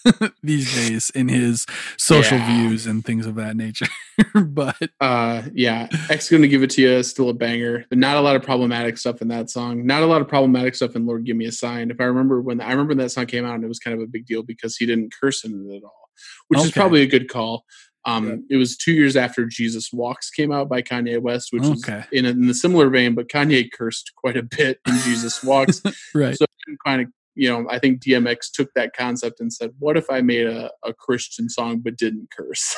[0.44, 1.66] these days in his
[1.98, 2.68] social Yeah.
[2.68, 3.88] views and things of that nature
[4.36, 8.22] but uh yeah x gonna give it to you still a banger but not a
[8.22, 11.24] lot of problematic stuff in that song not a lot of problematic stuff in lord
[11.26, 13.56] give me a sign if i remember when i remember when that song came out
[13.56, 15.84] and it was kind of a big deal because he didn't curse in it at
[15.84, 16.10] all
[16.48, 17.64] which is probably a good call
[18.06, 18.36] um Yeah.
[18.52, 22.04] it was two years after jesus walks came out by kanye west which Okay.
[22.12, 25.82] in a, in the similar vein but kanye cursed quite a bit in jesus walks
[26.16, 26.46] right so
[26.86, 30.22] kind of you know i think dmx took that concept and said what if i
[30.22, 32.76] made a, a christian song but didn't curse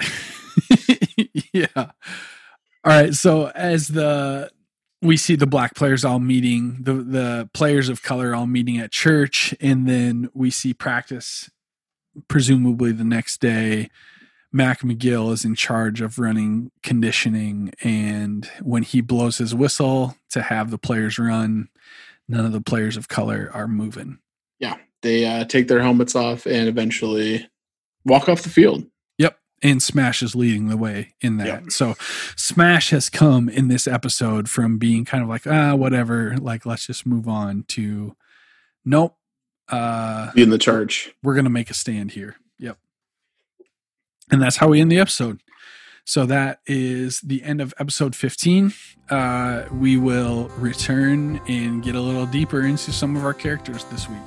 [1.52, 1.66] yeah.
[1.76, 1.92] All
[2.84, 3.14] right.
[3.14, 4.50] So as the
[5.00, 8.92] we see the black players all meeting, the the players of color all meeting at
[8.92, 11.50] church, and then we see practice.
[12.28, 13.88] Presumably the next day,
[14.52, 20.42] Mac McGill is in charge of running conditioning, and when he blows his whistle to
[20.42, 21.68] have the players run,
[22.28, 24.18] none of the players of color are moving.
[24.58, 27.48] Yeah, they uh, take their helmets off and eventually
[28.04, 28.84] walk off the field
[29.18, 29.38] Yep.
[29.62, 31.46] And Smash is leading the way in that.
[31.46, 31.70] Yep.
[31.70, 31.94] So
[32.36, 36.86] Smash has come in this episode from being kind of like, ah, whatever, like let's
[36.86, 38.16] just move on to
[38.84, 39.16] nope.
[39.68, 42.36] Uh in the charge we're gonna make a stand here.
[42.58, 42.78] Yep.
[44.30, 45.40] And that's how we end the episode.
[46.04, 48.72] So that is the end of episode 15.
[49.08, 54.08] Uh, we will return and get a little deeper into some of our characters this
[54.08, 54.18] week.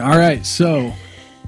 [0.00, 0.94] All right, so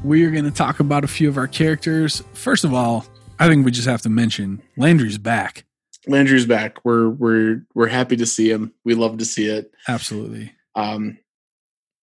[0.05, 2.23] we are going to talk about a few of our characters.
[2.35, 3.07] First of all,
[3.39, 5.65] I think we just have to mention Landry's back.
[6.07, 6.85] Landry's back.
[6.85, 8.75] We're we're we're happy to see him.
[8.85, 9.73] We love to see it.
[9.89, 10.53] Absolutely.
[10.75, 11.17] Um,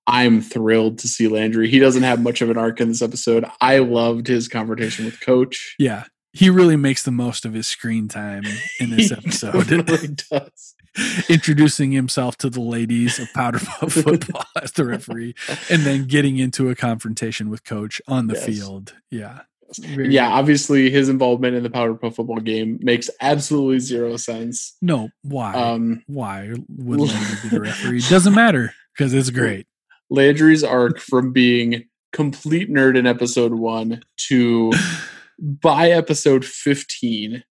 [0.10, 1.70] I'm thrilled to see Landry.
[1.70, 3.46] He doesn't have much of an arc in this episode.
[3.62, 5.76] I loved his confrontation with Coach.
[5.78, 8.44] Yeah, he really makes the most of his screen time
[8.80, 9.68] in this He episode.
[9.68, 10.76] totally does.
[11.30, 15.36] Introducing himself to the ladies of Powder Puff football as the referee,
[15.70, 18.46] and then getting into a confrontation with Coach on the Yes.
[18.46, 18.94] field.
[19.12, 19.42] Yeah,
[19.80, 24.76] Very Yeah, obviously his involvement in the Powder Puff football game makes absolutely zero sense.
[24.82, 25.54] No, why?
[25.54, 28.02] Um, why would Landry be the referee?
[28.10, 29.68] Doesn't matter because it's great.
[30.10, 34.72] Landry's arc from being complete nerd in episode one to
[35.40, 37.44] by episode 15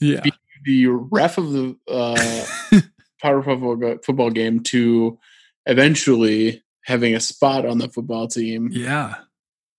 [0.00, 0.32] Yeah, be
[0.64, 2.80] the ref of the uh,
[3.22, 5.18] Powder football- football game to
[5.66, 9.16] eventually having a spot on the football team yeah,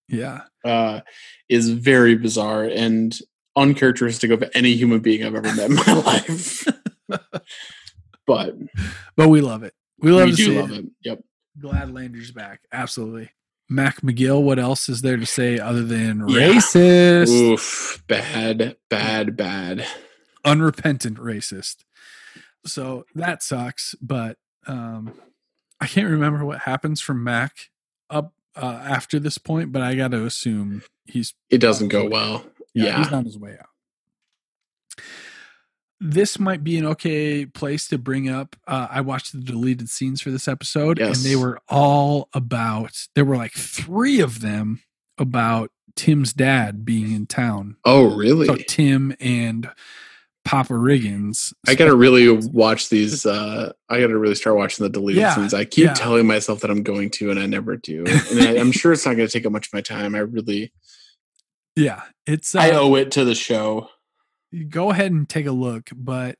[0.07, 0.41] yeah.
[0.63, 1.01] uh,
[1.49, 3.17] is very bizarre and
[3.57, 6.67] uncharacteristic of any human being I've ever met in my life.
[8.27, 8.55] but
[9.17, 9.73] But we love it.
[9.99, 10.79] We love we do love it.
[10.79, 10.85] it.
[11.03, 11.23] Yep.
[11.59, 12.61] Glad Landry's back.
[12.71, 13.31] Absolutely.
[13.69, 14.41] Mac McGill.
[14.41, 16.49] What else is there to say other than Yeah.
[16.49, 18.03] racist, Oof.
[18.07, 19.85] Bad, bad, bad.
[20.43, 21.77] unrepentant racist?
[22.65, 23.95] So that sucks.
[24.01, 24.37] But
[24.67, 25.13] um,
[25.79, 27.69] I can't remember what happens from Mac
[28.09, 29.71] up uh, after this point.
[29.71, 32.45] But I got to assume he's It doesn't go well.
[32.73, 32.97] Yeah, Yeah.
[33.03, 35.01] he's on his way out.
[36.03, 38.55] This might be an okay place to bring up.
[38.67, 43.07] Uh, I watched the deleted scenes for this episode, and they were all about.
[43.13, 44.81] There were like three of them
[45.19, 47.77] about Tim's dad being in town.
[47.85, 48.47] Oh, really?
[48.47, 49.69] So Tim and
[50.43, 51.53] Papa Riggins.
[51.67, 53.25] I gotta really watch these.
[53.27, 55.53] Uh, I gotta really start watching the deleted Yeah, scenes.
[55.53, 55.93] I keep yeah.
[55.93, 58.05] telling myself that I'm going to, and I never do.
[58.07, 60.15] And I, I'm sure it's not going to take up much of my time.
[60.15, 60.73] I really,
[61.75, 62.55] Yeah, it's.
[62.55, 63.89] Uh, I owe it to the show.
[64.69, 66.37] Go ahead and take a look but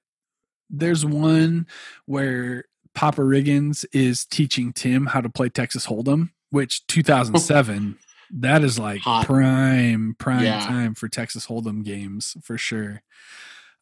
[0.69, 1.65] there's one
[2.05, 7.97] where papa riggins is teaching tim how to play texas hold'em which 2007
[8.33, 9.25] that is like Hot.
[9.25, 10.59] prime prime Yeah.
[10.65, 13.01] time for texas hold'em games for sure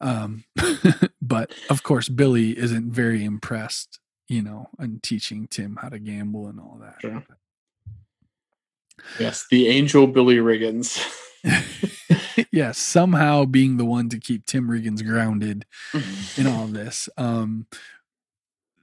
[0.01, 0.43] um
[1.21, 6.47] but of course billy isn't very impressed you know and teaching tim how to gamble
[6.47, 7.23] and all that Sure.
[9.17, 10.99] Yes, the angel Billy Riggins.
[12.51, 15.65] yes somehow being the one to keep tim riggins grounded
[16.37, 17.09] in all of this.
[17.17, 17.67] Um,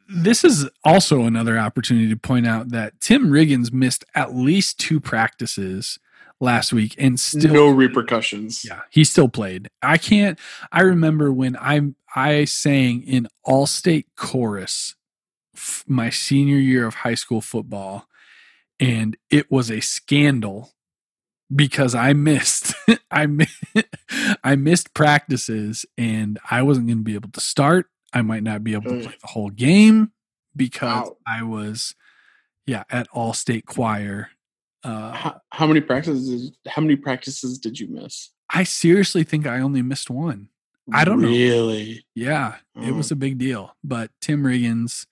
[0.08, 5.00] this is also another opportunity to point out that Tim Riggins missed at least two
[5.00, 5.98] practices
[6.38, 8.62] last week and still no repercussions.
[8.64, 10.38] yeah he still played i can't
[10.70, 11.80] i remember when i
[12.14, 14.94] i sang in all state chorus
[15.54, 18.06] f- my senior year of high school football
[18.78, 20.74] and it was a scandal
[21.54, 22.74] because i missed
[23.10, 23.26] i
[24.44, 28.64] i missed practices and i wasn't going to be able to start i might not
[28.64, 29.02] be able to Mm.
[29.04, 30.10] play the whole game
[30.56, 31.16] because Wow.
[31.26, 31.94] i was
[32.66, 34.30] yeah at all state choir
[34.82, 36.52] uh How, how many practices?
[36.66, 38.30] How many practices did you miss?
[38.50, 40.48] I seriously think I only missed one.
[40.92, 41.28] I don't know.
[41.28, 42.06] Really?
[42.14, 43.12] Yeah, it was Mm.
[43.12, 43.74] a big deal.
[43.82, 45.06] But Tim Riggins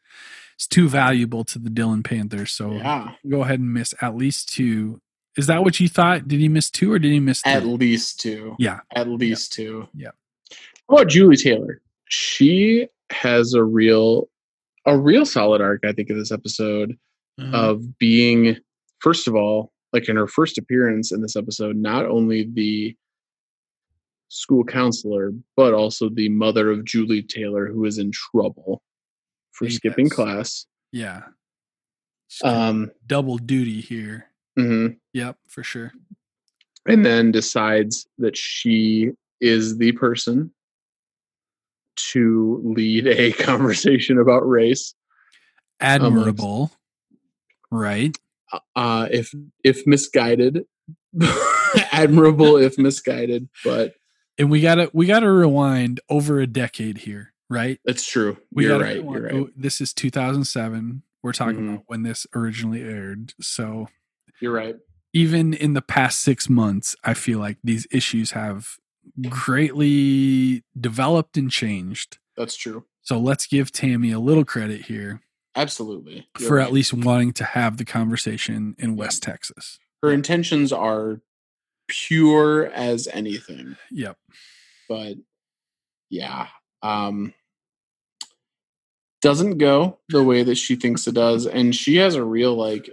[0.60, 2.52] is too valuable to the Dillon Panthers.
[2.52, 3.14] So Yeah.
[3.28, 5.00] go ahead and miss at least two.
[5.36, 6.28] Is that what you thought?
[6.28, 8.54] Did he miss two or did he miss At least two.
[8.58, 8.80] Yeah.
[8.94, 9.88] At least two.
[9.94, 10.10] Yeah.
[10.88, 11.80] How about Julie Taylor?
[12.08, 14.28] She has a real,
[14.86, 15.84] a real solid arc.
[15.84, 16.96] I think in this episode
[17.40, 17.52] Mhm.
[17.52, 18.58] of being,
[19.00, 22.94] first of all, like in her first appearance in this episode, not only the
[24.28, 28.82] school counselor, but also the mother of Julie Taylor, who is in trouble
[29.52, 30.66] for skipping class.
[30.92, 31.22] yeah.
[32.42, 34.26] Um, double duty here.
[34.58, 34.96] Mhm.
[35.12, 35.92] Yep, for sure.
[36.86, 40.52] and then decides that she is the person
[41.96, 44.94] to lead a conversation about race.
[45.80, 46.72] Admirable.
[47.70, 48.16] right.
[48.76, 49.34] Uh, if
[49.64, 50.64] if misguided,
[51.92, 53.94] admirable if misguided, but
[54.38, 57.80] And we gotta we gotta rewind over a decade here, right?
[57.84, 58.36] That's true.
[58.52, 58.96] We you're right.
[58.96, 59.34] rewind- You're right.
[59.34, 61.02] oh, This is 2007.
[61.22, 61.72] We're talking Mhm.
[61.74, 63.32] about when this originally aired.
[63.40, 63.88] So
[64.40, 64.76] You're right.
[65.12, 68.76] even in the past six months, I feel like these issues have
[69.28, 72.18] greatly developed and changed.
[72.36, 72.84] That's true.
[73.02, 75.20] So let's give Tammy a little credit here
[75.56, 76.26] Absolutely.
[76.38, 76.66] You're for right.
[76.66, 79.78] at least wanting to have the conversation in West Texas.
[80.02, 81.20] her intentions are
[81.86, 83.76] pure as anything.
[83.90, 84.16] Yep.
[84.88, 85.14] but
[86.10, 86.48] yeah
[86.82, 87.32] um
[89.22, 92.90] doesn't go the way that she thinks it does and she has a real like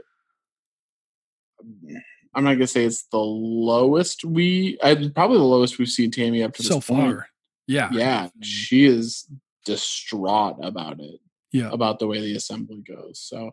[2.34, 4.78] I'm not gonna say it's the lowest we.
[4.84, 7.02] I probably the lowest we've seen Tammy up to so this point.
[7.16, 7.28] far.
[7.68, 7.90] Yeah.
[7.92, 9.28] Yeah, she is
[9.66, 11.20] distraught about it.
[11.54, 11.70] Yeah.
[11.74, 13.20] about the way the assembly goes.
[13.20, 13.52] So,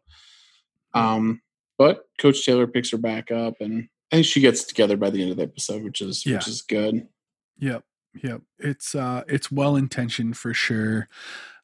[0.95, 1.41] um,
[1.79, 5.21] but Coach Taylor picks her back up, and I think she gets together by the
[5.21, 6.37] end of the episode, which is Yeah.
[6.37, 7.09] which is good.
[7.59, 7.83] Yep.
[8.23, 8.43] Yep.
[8.61, 11.09] It's uh it's well intentioned for sure.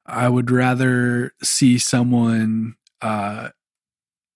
[0.04, 3.50] I would rather see someone uh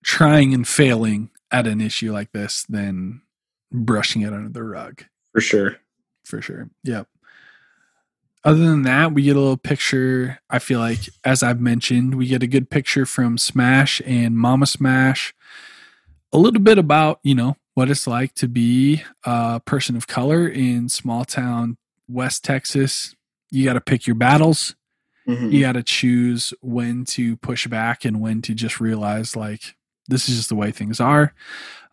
[0.05, 3.23] trying and failing at an issue like this than
[3.73, 5.05] brushing it under the rug.
[5.33, 5.77] For sure.
[6.25, 6.69] for sure.
[6.85, 7.07] Yep.
[8.45, 10.39] Other than that, we get a little picture.
[10.49, 14.67] I feel like, as I've mentioned, we get a good picture from Smash and Mama
[14.67, 15.35] Smash.
[16.33, 20.47] A little bit about, you know, what it's like to be a person of color
[20.47, 21.79] in small town
[22.09, 23.15] West Texas.
[23.51, 24.75] You got to pick your battles.
[25.27, 25.53] Mhm.
[25.53, 29.75] You got to choose when to push back and when to just realize, like,
[30.09, 31.33] this is just the way things are.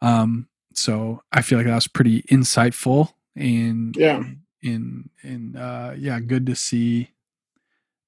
[0.01, 4.23] Um, so I feel like that was pretty insightful and Yeah.
[4.61, 7.11] in in uh yeah good to see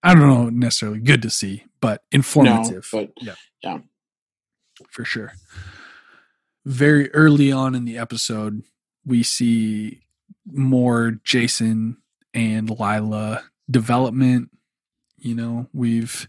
[0.01, 3.79] i don't know necessarily good to see but informative but yeah yeah.
[4.89, 5.33] for sure
[6.65, 8.63] very early on in the episode
[9.05, 10.01] we see
[10.45, 11.97] more jason
[12.33, 14.49] and lyla development
[15.17, 16.27] you know we've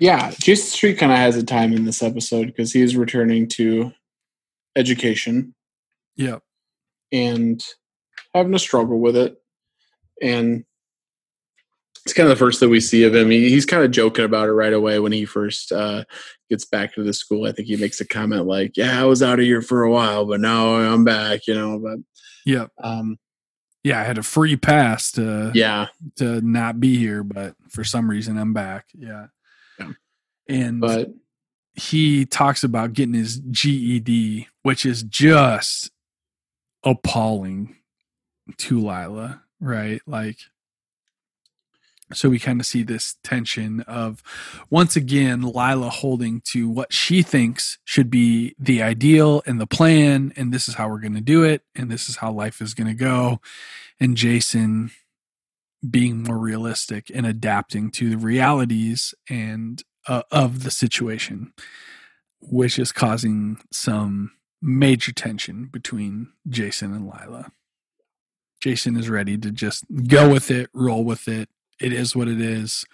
[0.00, 3.48] Yeah, Jason Street kind of has a time in this episode because he is returning
[3.48, 3.92] to
[4.76, 5.54] education
[6.16, 6.38] yeah
[7.10, 7.64] and
[8.34, 9.36] having a struggle with it.
[10.22, 10.64] And
[12.04, 13.30] it's kind of the first that we see of him.
[13.30, 16.04] He, he's kind of joking about it right away when he first uh,
[16.48, 17.46] gets back to the school.
[17.46, 19.90] I think he makes a comment like, "Yeah, I was out of here for a
[19.90, 21.98] while, but now I'm back." You know, but
[22.48, 23.18] yeah um,
[23.84, 28.10] yeah i had a free pass to yeah, to not be here but for some
[28.10, 29.26] reason i'm back Yeah.
[30.48, 31.10] And but
[31.74, 35.90] he talks about getting his GED, which is just
[36.82, 37.76] appalling
[38.56, 40.00] to Lyla, right?
[40.06, 40.38] Like,
[42.14, 44.22] so we kind of see this tension of
[44.70, 50.32] once again Lyla holding to what she thinks should be the ideal and the plan,
[50.34, 52.72] and this is how we're going to do it, and this is how life is
[52.72, 53.40] going to go,
[54.00, 54.90] and Jason
[55.88, 61.52] being more realistic and adapting to the realities and uh, of the situation,
[62.40, 67.52] which is causing some major tension between Jason and Lyla.
[68.60, 71.48] Jason is ready to just go with it, roll with it.
[71.80, 72.84] It is what it is.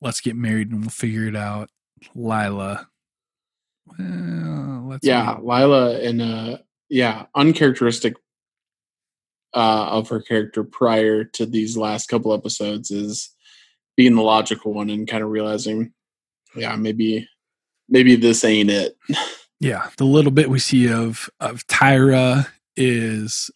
[0.00, 1.70] Let's get married and we'll figure it out.
[2.14, 2.86] Lyla,
[3.86, 8.14] well, let's yeah, Lyla in a yeah uncharacteristic
[9.54, 13.34] uh, of her character prior to these last couple episodes is
[13.96, 15.92] being the logical one and kind of realizing,
[16.56, 17.28] yeah, maybe
[17.88, 18.96] maybe this ain't it.
[19.60, 19.88] yeah.
[19.96, 22.46] The little bit we see of of Tyra
[22.76, 23.50] is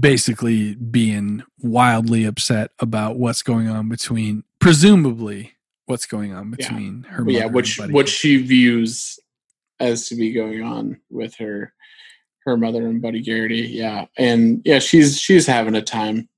[0.00, 5.52] basically being wildly upset about what's going on between presumably
[5.86, 6.68] what's going on Yeah.
[6.68, 9.18] between her But yeah, which what she views
[9.78, 11.72] as to be going on with her
[12.44, 13.62] her mother and Buddy Garrity.
[13.72, 16.28] Yeah, and yeah, she's she's having a time.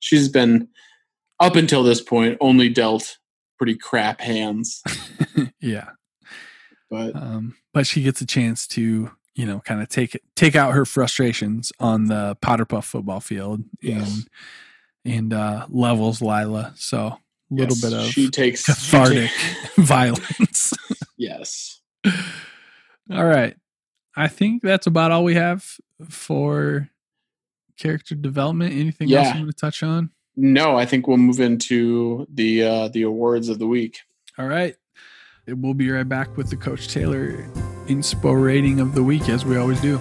[0.00, 0.68] She's been
[1.40, 3.18] up until this point only dealt
[3.62, 4.82] pretty crap hands,
[5.60, 5.90] yeah.
[6.90, 10.56] But um but she gets a chance to you know kind of take it take
[10.56, 14.24] out her frustrations on the powder puff football field Yes.
[15.04, 16.72] and and uh levels lyla.
[16.76, 17.18] So a
[17.50, 20.72] little yes, bit of she takes she cathartic ta- violence.
[21.16, 21.80] Yes.
[22.04, 23.54] all right.
[24.16, 25.64] I think that's about all we have
[26.10, 26.88] for
[27.78, 28.74] character development.
[28.74, 32.88] Anything else you want to touch on No, I think we'll move into the uh
[32.88, 34.00] the awards of the week.
[34.38, 34.74] all right
[35.48, 37.32] we'll be right back with the coach taylor
[37.86, 39.98] inspo rating of the week as we always do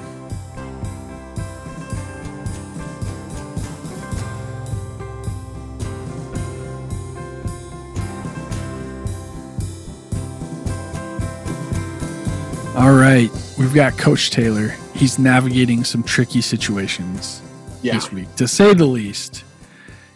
[12.76, 13.30] All right,
[13.60, 14.70] we've got Coach Taylor.
[14.96, 17.42] He's navigating some tricky situations
[17.82, 17.96] Yeah.
[17.96, 19.44] this week, to say the least.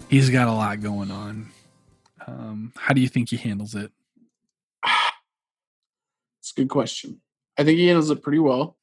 [0.10, 1.52] He's got a lot going on.
[2.28, 3.92] Um, how do you think he handles it?
[6.42, 7.22] It's a good question.
[7.58, 8.78] I think he handles it pretty well.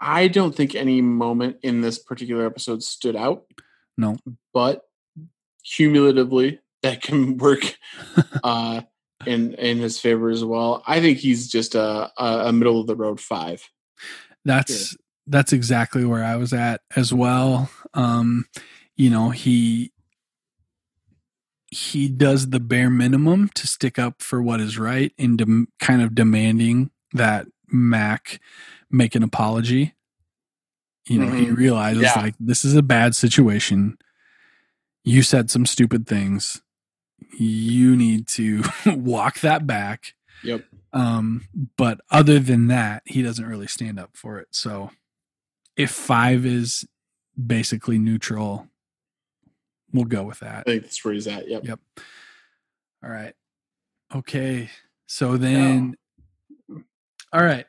[0.00, 3.44] I don't think any moment in this particular episode stood out.
[3.98, 4.16] No.
[4.54, 4.82] But
[5.62, 7.76] cumulatively, that can work
[8.44, 8.82] uh,
[9.26, 10.82] in in his favor as well.
[10.86, 13.62] I think he's just a, a, middle of the road five.
[14.44, 14.96] That's
[15.26, 17.70] that's exactly where I was at as well.
[17.94, 18.46] Um,
[18.96, 19.92] you know, he
[21.74, 26.02] he does the bare minimum to stick up for what is right and dem- kind
[26.02, 28.40] of demanding that Mac
[28.90, 29.94] make an apology.
[31.08, 31.56] You know, he Mhm.
[31.56, 32.14] realizes Yeah.
[32.20, 33.96] like this is a bad situation.
[35.02, 36.60] You said some stupid things.
[37.38, 40.14] You need to walk that back.
[40.44, 40.64] Yep.
[40.92, 41.46] Um,
[41.78, 44.48] but other than that, he doesn't really stand up for it.
[44.50, 44.90] So
[45.74, 46.84] if five is
[47.46, 48.68] basically neutral,
[49.92, 50.64] we'll go with that.
[50.66, 51.48] I think that's where he's at.
[51.48, 51.64] Yep.
[51.66, 51.80] Yep.
[53.04, 53.34] All right.
[54.14, 54.70] Okay.
[55.06, 55.96] So then,
[57.32, 57.66] all right.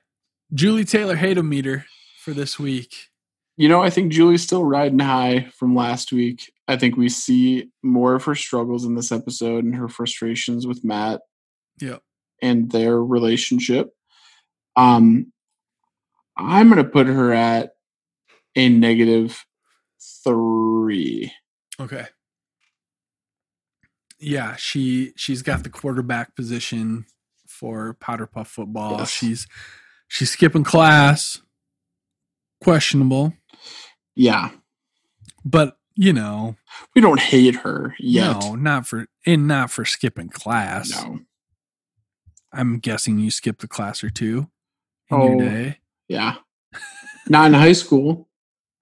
[0.54, 1.86] Julie Taylor Hateometer
[2.20, 3.10] for this week.
[3.58, 6.52] You know, I think Julie's still riding high from last week.
[6.68, 10.84] I think we see more of her struggles in this episode and her frustrations with
[10.84, 11.22] Matt
[11.80, 12.02] Yep.
[12.41, 13.91] and their relationship.
[14.76, 15.32] Um,
[16.38, 17.74] I'm going to put her at
[18.56, 19.44] a negative
[20.24, 21.32] three.
[21.80, 22.06] Okay.
[24.20, 27.06] Yeah, she she's got the quarterback position
[27.48, 28.98] for Powder Puff football.
[29.00, 29.10] Yes.
[29.10, 29.48] She's
[30.08, 31.41] she's skipping class.
[32.64, 33.34] Questionable,
[34.16, 34.52] Yeah,
[35.44, 36.56] but you know,
[36.95, 38.40] we don't hate her yet.
[38.40, 40.90] no, not for and not for skipping class.
[40.91, 41.20] No.
[42.54, 44.48] I'm guessing you skipped a class or two
[45.12, 45.28] in Oh.
[45.28, 45.80] your day.
[46.08, 46.36] Yeah.
[47.28, 48.30] Not in high school,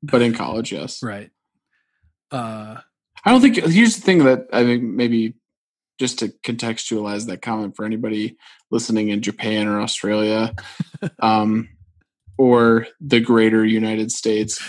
[0.03, 1.01] but in college, yes.
[1.03, 1.31] Right.
[2.31, 2.77] Uh
[3.25, 5.35] I don't think here's the thing that I think maybe
[5.99, 8.35] just to contextualize that comment for anybody
[8.71, 10.55] listening in Japan or Australia,
[11.19, 11.69] um,
[12.37, 14.59] or the greater United States.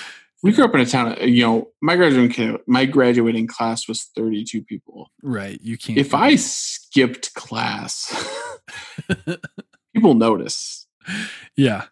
[0.42, 1.16] We grew up in a town.
[1.22, 5.10] You know, my graduating my graduating class was 32 people.
[5.22, 5.58] right.
[5.62, 6.40] You can't If I that.
[6.40, 8.12] skipped class,
[9.94, 10.86] people notice.
[11.56, 11.86] Yeah.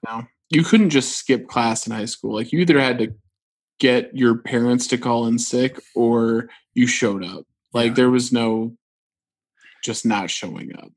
[0.51, 2.35] You couldn't just skip class in high school.
[2.35, 3.15] Like you either had to
[3.81, 7.45] get your parents to call in sick or you showed up.
[7.73, 7.95] Like Yeah.
[7.95, 8.77] there was no
[9.83, 10.93] just not showing up.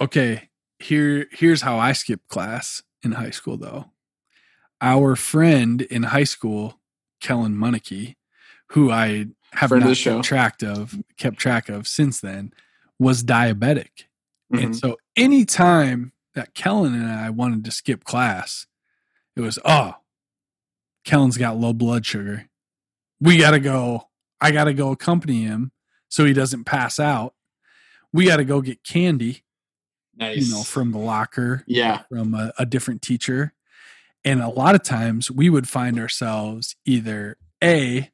[0.00, 3.90] Okay, here here's how I skipped class in high school though.
[4.80, 6.78] Our friend in high school,
[7.20, 8.14] Kellen Munnicky,
[8.68, 10.16] who I have Friend of not show.
[10.16, 12.52] kept track of kept track of since then,
[12.98, 14.04] was diabetic.
[14.52, 14.80] And Mhm.
[14.80, 18.66] so anytime that Kellen and I wanted to skip class,
[19.36, 19.94] it was, oh,
[21.08, 22.50] Kellen's got low blood sugar.
[23.18, 24.08] We got to go.
[24.42, 25.72] I got to go accompany him
[26.10, 27.32] so he doesn't pass out.
[28.12, 29.42] We got to go get candy,
[30.14, 30.36] Nice.
[30.46, 32.02] you know, from the locker, yeah.
[32.10, 33.54] from a, a different teacher.
[34.22, 38.10] And a lot of times we would find ourselves either A,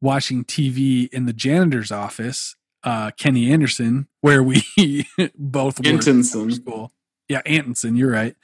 [0.00, 4.64] watching TV in the janitor's office, uh, Kenny Anderson, where we
[5.36, 6.92] both after school.
[7.28, 8.36] Yeah, Antonson, you're right.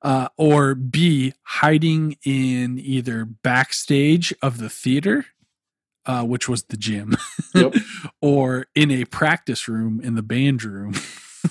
[0.00, 5.26] Uh, or B, hiding in either backstage of the theater,
[6.06, 7.16] uh, which was the gym,
[7.54, 7.74] Yep.
[8.22, 10.94] or in a practice room in the band room,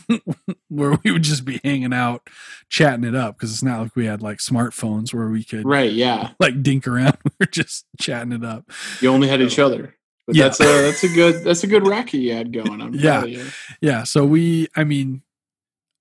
[0.69, 2.30] where we would just be hanging out,
[2.69, 3.38] chatting it up.
[3.38, 5.91] Because it's not like we had like smartphones where we could Right.
[5.91, 6.32] Yeah.
[6.40, 7.18] like dink around.
[7.24, 8.69] we We're just chatting it up.
[9.02, 9.95] You only had each other.
[10.26, 10.44] But Yeah.
[10.45, 12.82] that's a that's a good that's a good racket you had going.
[12.82, 13.19] I'm Yeah.
[13.19, 13.45] proud of you.
[13.82, 14.03] Yeah.
[14.03, 15.22] So we, I mean,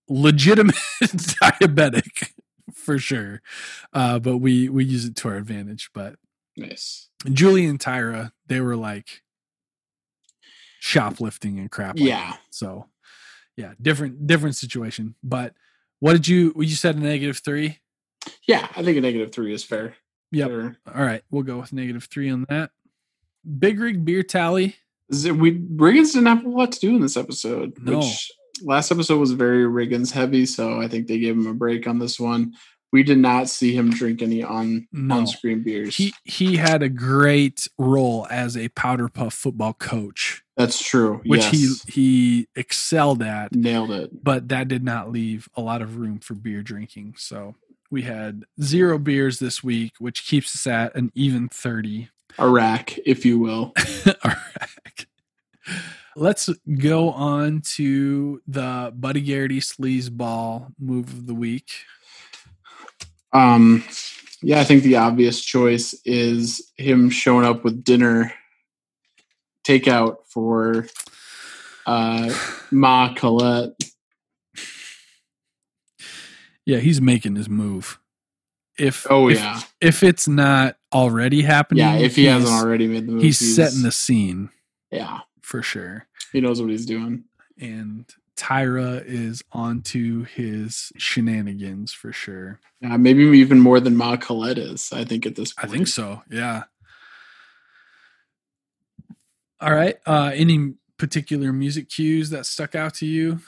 [0.09, 2.33] legitimate diabetic
[2.75, 3.43] for sure.
[3.93, 5.91] Uh, but we we use it to our advantage.
[5.95, 6.17] But
[6.57, 7.09] Nice.
[7.31, 9.23] Julie and Tyra, they were like
[10.81, 11.97] shoplifting and crap.
[11.99, 12.31] like Yeah.
[12.31, 12.41] that.
[12.51, 12.87] So
[13.57, 15.15] yeah, different different situation.
[15.23, 15.55] But
[16.01, 16.53] what did you?
[16.57, 17.79] You said a negative three.
[18.47, 18.69] Yeah.
[18.77, 19.97] I think a negative three is fair.
[20.33, 20.51] Yep.
[20.95, 22.71] All right, we'll go with negative three on that.
[23.59, 24.77] Big rig beer tally.
[25.09, 27.79] Is it- we Riggins didn't have a lot to do in this episode.
[27.81, 27.99] No.
[28.01, 28.31] Which
[28.63, 31.99] last episode was very Riggins heavy, so I think they gave him a break on
[31.99, 32.55] this one.
[32.93, 35.17] We did not see him drink any on No.
[35.19, 35.97] on screen beers.
[35.97, 41.21] He he had a great role as a powder puff football coach, That's true.
[41.27, 41.83] which yes.
[41.87, 43.55] he he excelled at.
[43.55, 44.25] nailed it.
[44.25, 47.15] but that did not leave a lot of room for beer drinking.
[47.19, 47.57] So
[47.91, 52.09] we had zero beers this week, which keeps us at an even 30.
[52.39, 53.73] A rack, if you will.
[56.19, 56.49] Let's
[56.79, 61.71] go on to the Buddy Garrity sleaze ball move of the week.
[63.35, 63.85] Um,
[64.43, 68.33] yeah, I think the obvious choice is him showing up with dinner
[69.63, 70.87] takeout for
[71.87, 72.35] uh,
[72.71, 73.73] Ma Collette.
[76.65, 78.01] Yeah, he's making his move.
[78.79, 81.97] If Oh if, yeah, if it's not already happening, yeah.
[81.97, 84.51] If he hasn't already made the move, he's setting the scene
[84.91, 85.21] yeah.
[85.47, 86.09] For sure.
[86.33, 87.23] He knows what he's doing.
[87.57, 88.05] and
[88.37, 92.59] Tyra is onto his shenanigans for sure.
[92.81, 94.91] Yeah, maybe even more than Ma Collette is.
[94.93, 95.71] I think at this point.
[95.71, 96.23] I think so.
[96.29, 96.65] Yeah.
[99.61, 99.97] All right.
[100.05, 103.39] Uh any particular music cues that stuck out to you?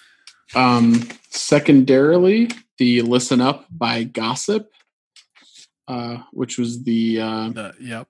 [0.55, 2.49] Um, secondarily,
[2.79, 4.71] the "Listen Up" by Gossip,
[5.89, 8.09] uh, which was the uh, The yep.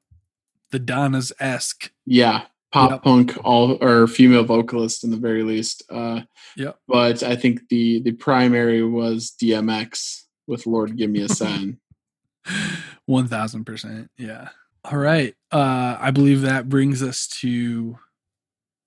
[0.70, 1.90] The Donnas esque.
[2.04, 3.02] yeah pop Yep.
[3.02, 5.82] punk all or female vocalist in the very least.
[5.90, 6.22] Uh,
[6.56, 6.78] Yep.
[6.86, 11.78] but I think the the primary was DMX with "Lord Give Me a Sign."
[13.06, 14.10] One thousand percent.
[14.18, 14.48] Yeah.
[14.84, 15.34] All right.
[15.52, 17.98] Uh I believe that brings us to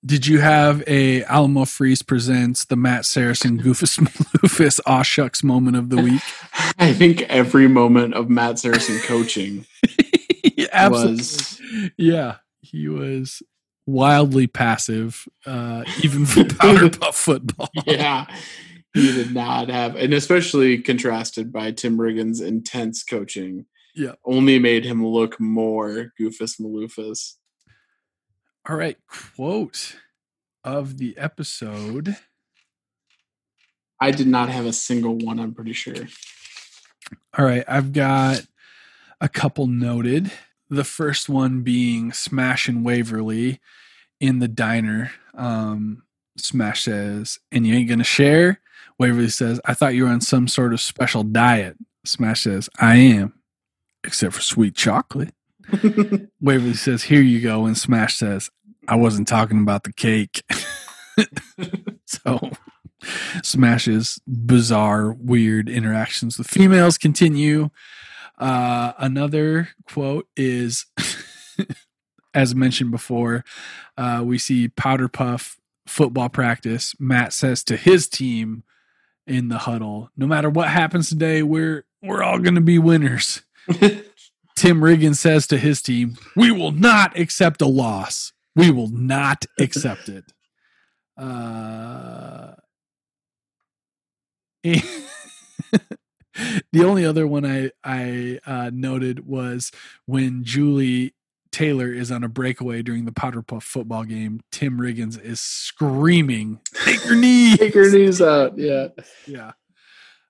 [0.03, 5.77] did you have a Alamo Freeze presents the Matt Saracen Goofus Maloofus Aw Shucks moment
[5.77, 6.21] of the week?
[6.79, 9.65] I think every moment of Matt Saracen coaching
[10.73, 11.11] Absolutely.
[11.17, 11.61] was
[11.97, 12.35] Yeah.
[12.61, 13.41] He was
[13.91, 17.69] wildly passive, uh, even for powder puff football.
[17.85, 18.26] yeah.
[18.93, 23.65] He did not have, and especially contrasted by Tim Riggins' intense coaching.
[23.93, 24.13] Yeah.
[24.26, 27.34] only made him look more Goofus Maloofus.
[28.68, 28.97] All right.
[29.07, 29.97] Quote
[30.63, 32.15] of the episode.
[33.99, 35.39] I did not have a single one.
[35.39, 36.07] I'm pretty sure.
[37.38, 38.41] All right, I've got
[39.19, 40.31] a couple noted.
[40.69, 43.59] The first one being Smash and Waverly
[44.22, 45.11] in the diner.
[45.34, 46.03] Um,
[46.38, 48.60] Smash says, "And you ain't gonna share."
[48.99, 52.95] Waverly says, "I thought you were on some sort of special diet." Smash says, "I
[52.95, 53.34] am,
[54.03, 55.34] except for sweet chocolate."
[56.41, 58.49] Waverly says, "Here you go," and Smash says,
[58.88, 60.43] "I wasn't talking about the cake."
[62.06, 62.52] so
[63.43, 67.69] Smash's bizarre, weird interactions with females continue.
[68.38, 70.85] Uh, another quote is,
[72.33, 73.43] as mentioned before,
[73.97, 76.95] uh, we see Powder Puff football practice.
[76.99, 78.63] Matt says to his team
[79.27, 83.41] in the huddle, "No matter what happens today, we're we're all going to be winners."
[84.55, 88.33] Tim Riggin says to his team, "We will not accept a loss.
[88.55, 90.33] We will not accept it."
[91.17, 92.53] Uh,
[94.63, 94.83] the
[96.83, 99.71] only other one I I uh, noted was
[100.05, 101.13] when Julie
[101.52, 104.41] Taylor is on a breakaway during the Powder Puff football game.
[104.52, 107.57] Tim Riggins is screaming, "Take your knee!
[107.57, 108.57] Take your knees out.
[108.57, 108.88] Yeah.
[109.28, 109.52] Yeah,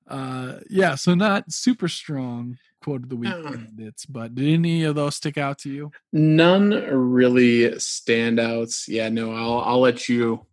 [0.07, 0.95] uh, yeah.
[0.95, 5.37] So not super strong quote of the week candidates, but did any of those stick
[5.37, 5.91] out to you?
[6.11, 8.87] None really standouts.
[8.87, 10.45] Yeah, no, I'll I'll let you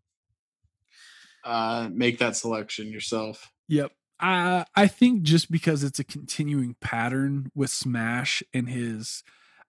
[1.44, 3.50] uh make that selection yourself.
[3.68, 3.92] Yep.
[4.20, 9.22] Uh, I think just because it's a continuing pattern with Smash and his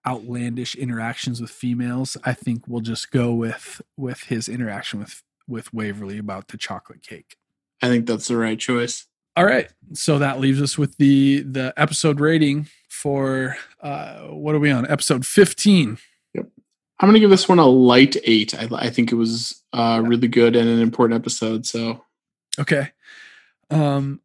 [0.06, 5.72] outlandish interactions with females, I think we'll just go with with his interaction with with
[5.74, 7.36] Waverly about the chocolate cake.
[7.82, 9.06] I think that's the right choice.
[9.36, 14.58] All right, so that leaves us with the the episode rating for uh what are
[14.58, 14.90] we on?
[14.90, 15.98] Episode fifteen.
[16.34, 16.48] Yep,
[16.98, 18.54] I'm gonna give this one a light eight.
[18.54, 21.66] I, I think it was uh really good and an important episode.
[21.66, 22.04] So
[22.58, 22.90] Okay.
[23.70, 24.20] Um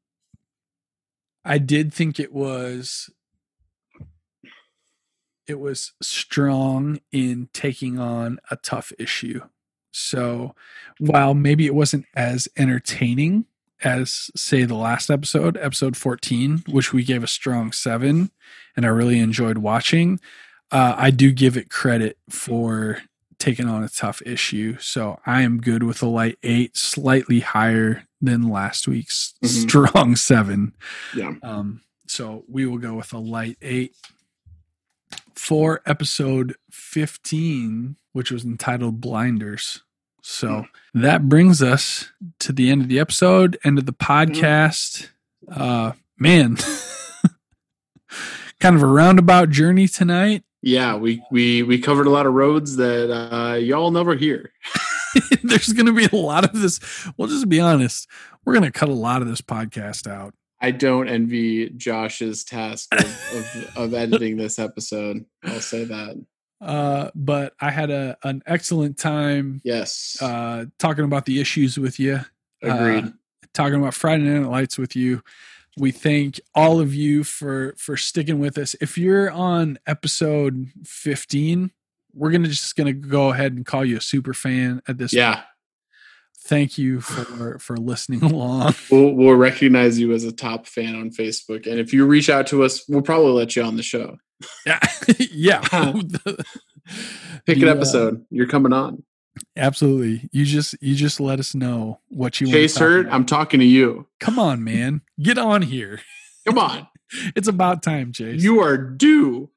[1.45, 3.09] I did think it was
[5.47, 9.41] it was strong in taking on a tough issue.
[9.91, 10.55] So
[10.99, 13.45] while maybe it wasn't as entertaining
[13.83, 18.31] as say the last episode, episode 14, which we gave a strong 7
[18.75, 20.19] and I really enjoyed watching,
[20.71, 22.99] uh, I do give it credit for
[23.37, 24.77] taking on a tough issue.
[24.79, 29.47] So I am good with a light eight, slightly higher than last week's Mhm.
[29.69, 30.73] strong seven.
[31.15, 31.33] Yeah.
[31.43, 33.95] Um, so we will go with a light eight
[35.35, 39.83] for episode 15, which was entitled Blinders.
[40.21, 45.09] So that brings us to the end of the episode, end of the podcast.
[45.51, 46.57] Uh, man,
[48.59, 50.43] kind of a roundabout journey tonight.
[50.61, 54.51] yeah, we we we covered a lot of roads that uh y'all never hear.
[55.43, 56.79] There's going to be a lot of this.
[57.17, 58.07] We'll just be honest.
[58.43, 60.33] We're going to cut a lot of this podcast out.
[60.65, 63.05] I don't envy Josh's task of,
[63.35, 65.23] of, of editing this episode.
[65.43, 66.25] I'll say that.
[66.59, 70.17] Uh, but I had a an excellent time Yes.
[70.21, 72.21] uh, talking about the issues with you.
[72.63, 73.05] Agreed.
[73.05, 73.09] uh,
[73.53, 75.21] talking about Friday Night Lights with you.
[75.77, 78.75] We thank all of you for for sticking with us.
[78.81, 81.69] If you're on episode 15,
[82.13, 85.13] we're gonna just gonna go ahead and call you a super fan at this.
[85.13, 85.43] yeah.
[86.45, 88.75] Thank you for for listening along.
[88.91, 91.65] We'll, we'll recognize you as a top fan on Facebook.
[91.65, 94.17] And if you reach out to us, we'll probably let you on the show.
[94.65, 94.79] Yeah,
[95.31, 95.61] yeah.
[97.45, 98.25] Pick The, an uh, episode.
[98.29, 99.03] You're coming on.
[99.57, 100.29] Absolutely.
[100.31, 102.53] You just you just let us know what you want.
[102.53, 103.07] to Chase Hurt.
[103.09, 104.07] I'm talking to you.
[104.19, 105.01] Come on, man.
[105.19, 106.01] Get on here.
[106.47, 106.87] Come on.
[107.35, 108.43] It's about time, Chase.
[108.43, 109.49] You are due.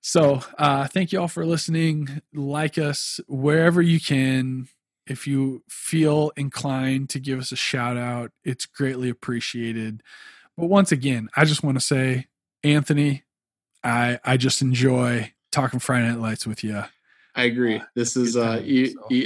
[0.00, 4.68] So uh thank you all for listening like us wherever you can
[5.08, 10.02] if you feel inclined to give us a shout out, it's greatly appreciated.
[10.56, 12.26] But once again, I just want to say,
[12.62, 13.24] Anthony,
[13.82, 16.84] I I just enjoy talking Friday Night Lights with you.
[17.34, 17.80] I agree.
[17.94, 18.62] This is uh,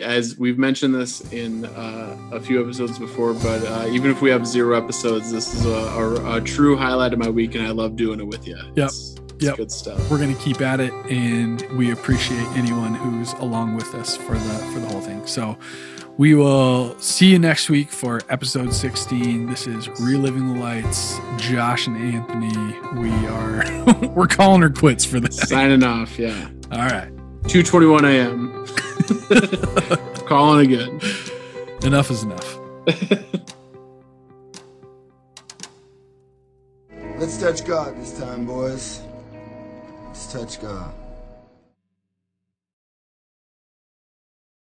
[0.03, 4.28] as we've mentioned this in uh, a few episodes before, but uh, even if we
[4.31, 7.70] have zero episodes, this is a, a, a, true highlight of my week, and I
[7.70, 8.59] love doing it with you.
[8.77, 8.89] Yep.
[8.89, 9.57] It's Yep.
[9.57, 10.11] good stuff.
[10.11, 14.55] We're gonna keep at it, and we appreciate anyone who's along with us for the
[14.73, 15.27] for the whole thing.
[15.27, 15.57] So
[16.19, 19.47] we will see you next week for episode 16.
[19.47, 21.19] This is Reliving the Lights.
[21.39, 22.55] Josh and Anthony.
[23.01, 23.65] We are
[24.15, 25.37] we're calling her quits for this.
[25.39, 26.19] Signing off.
[26.19, 26.49] Yeah.
[26.71, 27.11] All right.
[27.45, 28.67] 2:21 a.m.
[30.27, 31.01] Calling again.
[31.83, 32.59] Enough is enough.
[37.19, 39.02] Let's touch God this time, boys.
[40.31, 41.02] Touch God.